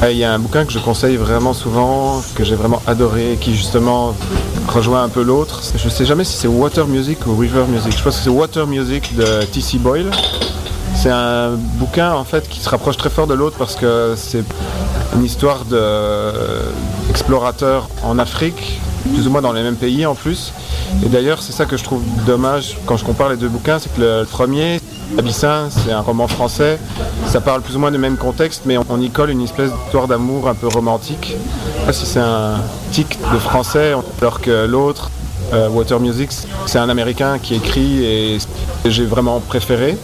Euh, 0.02 0.10
Il 0.10 0.16
y 0.16 0.24
a 0.24 0.32
un 0.32 0.38
bouquin 0.38 0.64
que 0.64 0.72
je 0.72 0.78
conseille 0.78 1.16
vraiment 1.16 1.52
souvent, 1.52 2.22
que 2.34 2.42
j'ai 2.42 2.54
vraiment 2.54 2.80
adoré, 2.86 3.36
qui 3.38 3.54
justement 3.54 4.14
rejoint 4.68 5.02
un 5.04 5.10
peu 5.10 5.22
l'autre. 5.22 5.60
Je 5.76 5.88
sais 5.90 6.06
jamais 6.06 6.24
si 6.24 6.38
c'est 6.38 6.48
Water 6.48 6.86
Music 6.86 7.18
ou 7.26 7.36
River 7.36 7.64
Music. 7.68 7.92
Je 7.98 8.02
pense 8.02 8.16
que 8.16 8.22
c'est 8.24 8.30
Water 8.30 8.66
Music 8.66 9.14
de 9.14 9.42
T.C. 9.44 9.76
Boyle. 9.76 10.10
C'est 10.94 11.10
un 11.10 11.50
bouquin 11.50 12.14
en 12.14 12.24
fait 12.24 12.48
qui 12.48 12.60
se 12.60 12.68
rapproche 12.70 12.96
très 12.96 13.10
fort 13.10 13.26
de 13.26 13.34
l'autre 13.34 13.56
parce 13.58 13.74
que 13.76 14.14
c'est 14.16 14.42
une 15.14 15.24
histoire 15.24 15.66
d'explorateurs 17.06 17.88
en 18.02 18.18
Afrique, 18.18 18.80
plus 19.06 19.26
ou 19.26 19.30
moins 19.30 19.42
dans 19.42 19.52
les 19.52 19.62
mêmes 19.62 19.76
pays 19.76 20.06
en 20.06 20.14
plus. 20.14 20.52
Et 21.04 21.08
d'ailleurs, 21.08 21.42
c'est 21.42 21.52
ça 21.52 21.66
que 21.66 21.76
je 21.76 21.84
trouve 21.84 22.02
dommage 22.26 22.76
quand 22.86 22.96
je 22.96 23.04
compare 23.04 23.28
les 23.28 23.36
deux 23.36 23.48
bouquins, 23.48 23.78
c'est 23.78 23.92
que 23.94 24.00
le 24.00 24.24
premier, 24.24 24.80
Abyssin, 25.18 25.68
c'est 25.70 25.92
un 25.92 26.00
roman 26.00 26.28
français. 26.28 26.78
Ça 27.26 27.40
parle 27.40 27.62
plus 27.62 27.76
ou 27.76 27.78
moins 27.78 27.90
du 27.90 27.98
même 27.98 28.16
contexte, 28.16 28.62
mais 28.66 28.76
on 28.88 29.00
y 29.00 29.10
colle 29.10 29.30
une 29.30 29.42
espèce 29.42 29.70
d'histoire 29.72 30.08
d'amour 30.08 30.48
un 30.48 30.54
peu 30.54 30.68
romantique. 30.68 31.34
Je 31.34 31.80
sais 31.80 31.86
pas 31.86 31.92
si 31.92 32.06
c'est 32.06 32.20
un 32.20 32.56
tic 32.92 33.18
de 33.32 33.38
français, 33.38 33.94
alors 34.20 34.40
que 34.40 34.66
l'autre, 34.66 35.10
euh, 35.52 35.68
Water 35.68 36.00
Music, 36.00 36.30
c'est 36.66 36.78
un 36.78 36.88
américain 36.88 37.38
qui 37.38 37.54
écrit 37.54 38.04
et 38.04 38.38
j'ai 38.84 39.04
vraiment 39.04 39.40
préféré. 39.40 39.96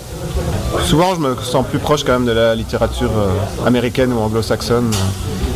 Souvent, 0.85 1.15
je 1.15 1.21
me 1.21 1.37
sens 1.37 1.67
plus 1.67 1.79
proche 1.79 2.05
quand 2.05 2.13
même 2.13 2.27
de 2.27 2.33
la 2.33 2.55
littérature 2.55 3.11
euh, 3.17 3.67
américaine 3.67 4.13
ou 4.13 4.21
anglo-saxonne. 4.21 4.91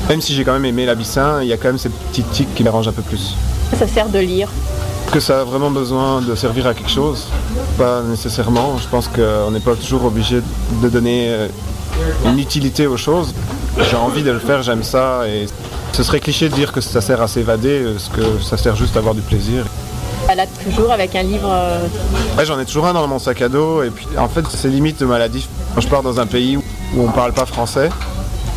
Même 0.09 0.21
si 0.21 0.35
j'ai 0.35 0.45
quand 0.45 0.53
même 0.53 0.65
aimé 0.65 0.87
l'Abyssin, 0.87 1.43
il 1.43 1.49
y 1.49 1.53
a 1.53 1.57
quand 1.57 1.69
même 1.69 1.79
ces 1.79 1.89
petits 1.89 2.23
tics 2.23 2.55
qui 2.55 2.63
m'arrangent 2.63 2.89
un 2.89 2.93
peu 2.93 3.03
plus. 3.03 3.35
Ça 3.77 3.89
sert 3.89 4.09
de 4.09 4.19
lire. 4.21 4.49
Que 5.13 5.21
ça 5.21 5.41
a 5.41 5.45
vraiment 5.45 5.71
besoin 5.71 6.21
de 6.21 6.35
servir 6.35 6.67
à 6.67 6.75
quelque 6.75 6.91
chose? 6.91 7.27
Pas 7.79 8.03
nécessairement. 8.03 8.77
Je 8.79 8.89
pense 8.89 9.09
qu'on 9.09 9.51
n'est 9.51 9.61
pas 9.61 9.75
toujours 9.75 10.05
obligé 10.05 10.41
de 10.83 10.89
donner 10.89 11.27
euh, 11.31 11.49
une 12.25 12.39
utilité 12.39 12.87
aux 12.87 12.97
choses. 12.97 13.33
J'ai 13.91 13.97
envie 13.97 14.23
de 14.23 14.31
le 14.31 14.39
faire, 14.39 14.63
j'aime 14.63 14.83
ça. 14.85 15.27
Et 15.29 15.47
ce 15.93 16.03
serait 16.03 16.21
cliché 16.21 16.49
de 16.49 16.55
dire 16.55 16.73
que 16.73 16.81
ça 16.81 17.01
sert 17.01 17.21
à 17.21 17.29
s'évader, 17.29 17.83
euh, 17.83 17.93
parce 17.95 18.09
que 18.09 18.43
ça 18.45 18.57
sert 18.57 18.77
juste 18.77 18.95
à 18.97 19.01
avoir 19.01 19.15
du 19.15 19.23
plaisir. 19.23 19.65
Balade 20.29 20.49
toujours 20.65 20.91
avec 20.93 21.15
un 21.17 21.23
livre. 21.23 21.49
euh, 21.51 21.87
Ouais, 22.39 22.45
j'en 22.45 22.59
ai 22.61 22.65
toujours 22.65 22.87
un 22.87 22.93
dans 22.93 23.07
mon 23.09 23.19
sac 23.19 23.43
à 23.43 23.49
dos. 23.49 23.83
Et 23.83 23.91
puis, 23.91 24.07
en 24.17 24.29
fait, 24.29 24.45
c'est 24.51 24.69
limite 24.69 25.03
maladif. 25.03 25.49
Quand 25.75 25.81
je 25.81 25.89
pars 25.89 26.03
dans 26.03 26.19
un 26.21 26.27
pays 26.27 26.57
où 26.57 26.63
on 27.01 27.11
parle 27.11 27.33
pas 27.33 27.47
français 27.47 27.91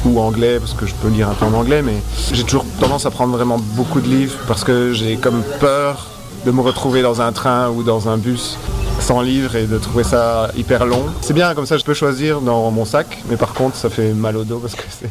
ou 0.06 0.20
anglais, 0.20 0.60
parce 0.60 0.74
que 0.74 0.86
je 0.86 0.94
peux 0.96 1.10
lire 1.10 1.30
un 1.30 1.34
peu 1.34 1.46
en 1.46 1.54
anglais, 1.54 1.82
mais 1.82 1.96
j'ai 2.32 2.44
toujours 2.44 2.66
tendance 2.80 3.06
à 3.06 3.12
prendre 3.12 3.36
vraiment 3.36 3.58
beaucoup 3.76 4.02
de 4.02 4.08
livres 4.08 4.38
parce 4.48 4.64
que 4.64 4.94
j'ai 4.94 5.18
comme 5.18 5.44
peur 5.60 6.08
de 6.46 6.52
me 6.52 6.62
retrouver 6.62 7.02
dans 7.02 7.22
un 7.22 7.32
train 7.32 7.70
ou 7.70 7.84
dans 7.84 8.08
un 8.08 8.18
bus 8.18 8.58
sans 9.00 9.22
livre 9.22 9.56
et 9.56 9.66
de 9.66 9.78
trouver 9.78 10.04
ça 10.04 10.52
hyper 10.58 10.86
long. 10.86 11.04
C'est 11.22 11.34
bien, 11.34 11.54
comme 11.54 11.66
ça 11.66 11.78
je 11.78 11.84
peux 11.84 11.94
choisir 11.94 12.42
dans 12.42 12.72
mon 12.72 12.86
sac, 12.86 13.22
mais 13.30 13.36
par 13.36 13.54
contre 13.54 13.76
ça 13.76 13.90
fait 13.90 14.14
mal 14.14 14.38
au 14.38 14.44
dos 14.44 14.60
parce 14.60 14.76
que 14.76 14.84
c'est... 14.90 15.10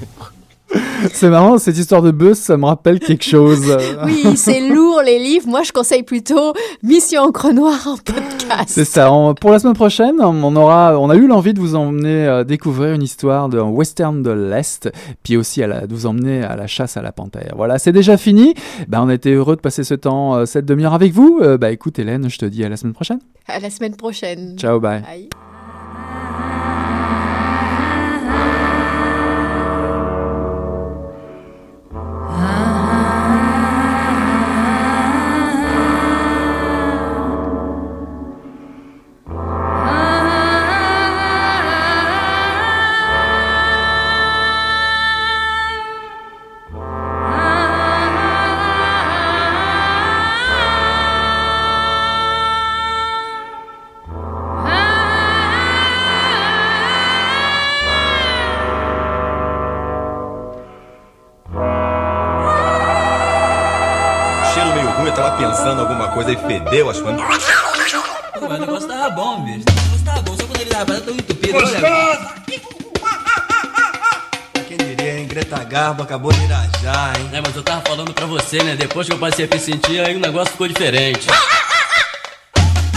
C'est 1.14 1.30
marrant, 1.30 1.58
cette 1.58 1.78
histoire 1.78 2.02
de 2.02 2.10
bus, 2.10 2.38
ça 2.38 2.56
me 2.56 2.66
rappelle 2.66 2.98
quelque 2.98 3.24
chose. 3.24 3.76
Oui, 4.04 4.36
c'est 4.36 4.60
lourd 4.68 4.87
les 5.02 5.18
livres. 5.18 5.48
Moi, 5.48 5.62
je 5.62 5.72
conseille 5.72 6.02
plutôt 6.02 6.52
Mission 6.82 7.22
Encre 7.22 7.52
Noire 7.52 7.86
en 7.86 7.96
podcast. 7.96 8.68
C'est 8.68 8.84
ça. 8.84 9.12
On- 9.12 9.34
pour 9.34 9.50
la 9.50 9.58
semaine 9.58 9.74
prochaine, 9.74 10.16
on 10.20 10.56
aura, 10.56 10.98
on 10.98 11.10
a 11.10 11.16
eu 11.16 11.26
l'envie 11.26 11.54
de 11.54 11.60
vous 11.60 11.74
emmener 11.74 12.26
euh, 12.26 12.44
découvrir 12.44 12.92
une 12.94 13.02
histoire 13.02 13.48
de 13.48 13.60
western 13.60 14.22
de 14.22 14.30
l'Est, 14.30 14.90
puis 15.22 15.36
aussi 15.36 15.62
à 15.62 15.66
la, 15.66 15.86
de 15.86 15.94
vous 15.94 16.06
emmener 16.06 16.42
à 16.42 16.56
la 16.56 16.66
chasse 16.66 16.96
à 16.96 17.02
la 17.02 17.12
panthère. 17.12 17.54
Voilà, 17.56 17.78
c'est 17.78 17.92
déjà 17.92 18.16
fini. 18.16 18.54
Ben, 18.88 19.02
on 19.02 19.08
a 19.08 19.14
été 19.14 19.32
heureux 19.32 19.56
de 19.56 19.60
passer 19.60 19.84
ce 19.84 19.94
temps, 19.94 20.34
euh, 20.36 20.46
cette 20.46 20.64
demi-heure 20.66 20.94
avec 20.94 21.12
vous. 21.12 21.40
Bah, 21.60 21.70
écoute, 21.70 21.98
Hélène, 21.98 22.28
je 22.28 22.38
te 22.38 22.46
dis 22.46 22.64
à 22.64 22.68
la 22.68 22.76
semaine 22.76 22.94
prochaine. 22.94 23.18
À 23.46 23.58
la 23.60 23.70
semaine 23.70 23.96
prochaine. 23.96 24.56
Ciao, 24.58 24.78
bye. 24.80 25.00
Bye. 25.02 25.47
Fedeu 66.48 66.90
as 66.90 67.00
coisas. 67.00 67.20
Pô, 68.38 68.48
mas 68.48 68.58
o 68.58 68.60
negócio 68.60 68.88
tava 68.88 69.10
bom, 69.10 69.44
bicho. 69.44 69.64
O 69.68 69.72
negócio 69.82 70.04
tava 70.04 70.22
bom, 70.22 70.36
só 70.36 70.44
quando 70.46 70.60
ele 70.60 70.70
tava 70.70 71.00
tão 71.00 71.14
entupido. 71.14 71.56
Olha, 71.58 72.34
Quem 74.66 74.76
diria, 74.76 75.18
hein? 75.18 75.26
Greta 75.26 75.62
Garbo 75.64 76.02
acabou 76.02 76.32
de 76.32 76.44
irajar, 76.44 77.18
hein? 77.18 77.30
É, 77.32 77.40
mas 77.40 77.54
eu 77.56 77.62
tava 77.62 77.80
falando 77.82 78.12
pra 78.12 78.26
você, 78.26 78.62
né? 78.62 78.76
Depois 78.76 79.06
que 79.06 79.12
eu 79.14 79.18
passei 79.18 79.44
a 79.46 79.54
me 79.54 79.60
sentir, 79.60 80.00
aí 80.04 80.16
o 80.16 80.20
negócio 80.20 80.52
ficou 80.52 80.68
diferente. 80.68 81.26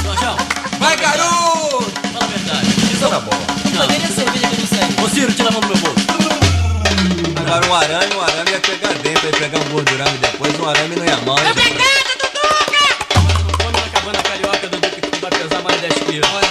Jorjão, 0.04 0.36
Vai, 0.80 0.98
garoto! 0.98 1.92
fala 2.14 2.26
a 2.26 2.28
verdade. 2.28 2.68
Isso 2.94 3.10
na 3.10 3.20
bola. 3.20 3.42
Não, 3.74 3.88
nem 3.88 3.98
a 3.98 4.08
cerveja 4.08 4.48
que 4.48 4.56
eu 4.56 4.60
disse 4.60 4.76
aí. 4.76 5.04
Ô, 5.04 5.10
Ciro, 5.10 5.32
tira 5.34 5.50
a 5.50 5.52
mão 5.52 5.62
do 5.62 5.68
meu 5.68 5.78
bolso. 5.78 6.02
Agora 7.40 7.68
um 7.68 7.74
arame, 7.76 8.16
um 8.16 8.22
arame 8.22 8.52
ia 8.52 8.60
pegar 8.60 8.94
dentro, 8.94 9.26
ia 9.28 9.34
pegar 9.34 9.60
um 9.60 9.70
gordurame 9.72 10.18
depois, 10.20 10.60
um 10.60 10.70
arame 10.70 10.96
não 10.96 11.06
ia 11.06 11.18
mal. 11.18 11.38
hein? 11.40 11.46
Não 11.46 12.01
Let's 15.92 16.10
be 16.10 16.51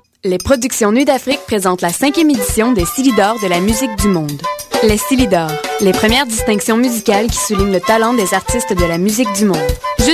Les 0.23 0.37
productions 0.37 0.91
Nuit 0.91 1.05
d'Afrique 1.05 1.39
présentent 1.47 1.81
la 1.81 1.89
cinquième 1.89 2.29
édition 2.29 2.73
des 2.73 2.85
Silidor 2.85 3.39
de 3.41 3.47
la 3.47 3.59
musique 3.59 3.95
du 3.95 4.07
monde. 4.07 4.39
Les 4.83 4.97
Silidor, 4.97 5.49
les 5.79 5.93
premières 5.93 6.27
distinctions 6.27 6.77
musicales 6.77 7.25
qui 7.25 7.39
soulignent 7.39 7.73
le 7.73 7.79
talent 7.79 8.13
des 8.13 8.35
artistes 8.35 8.71
de 8.71 8.85
la 8.85 8.99
musique 8.99 9.33
du 9.33 9.45
monde. 9.45 9.57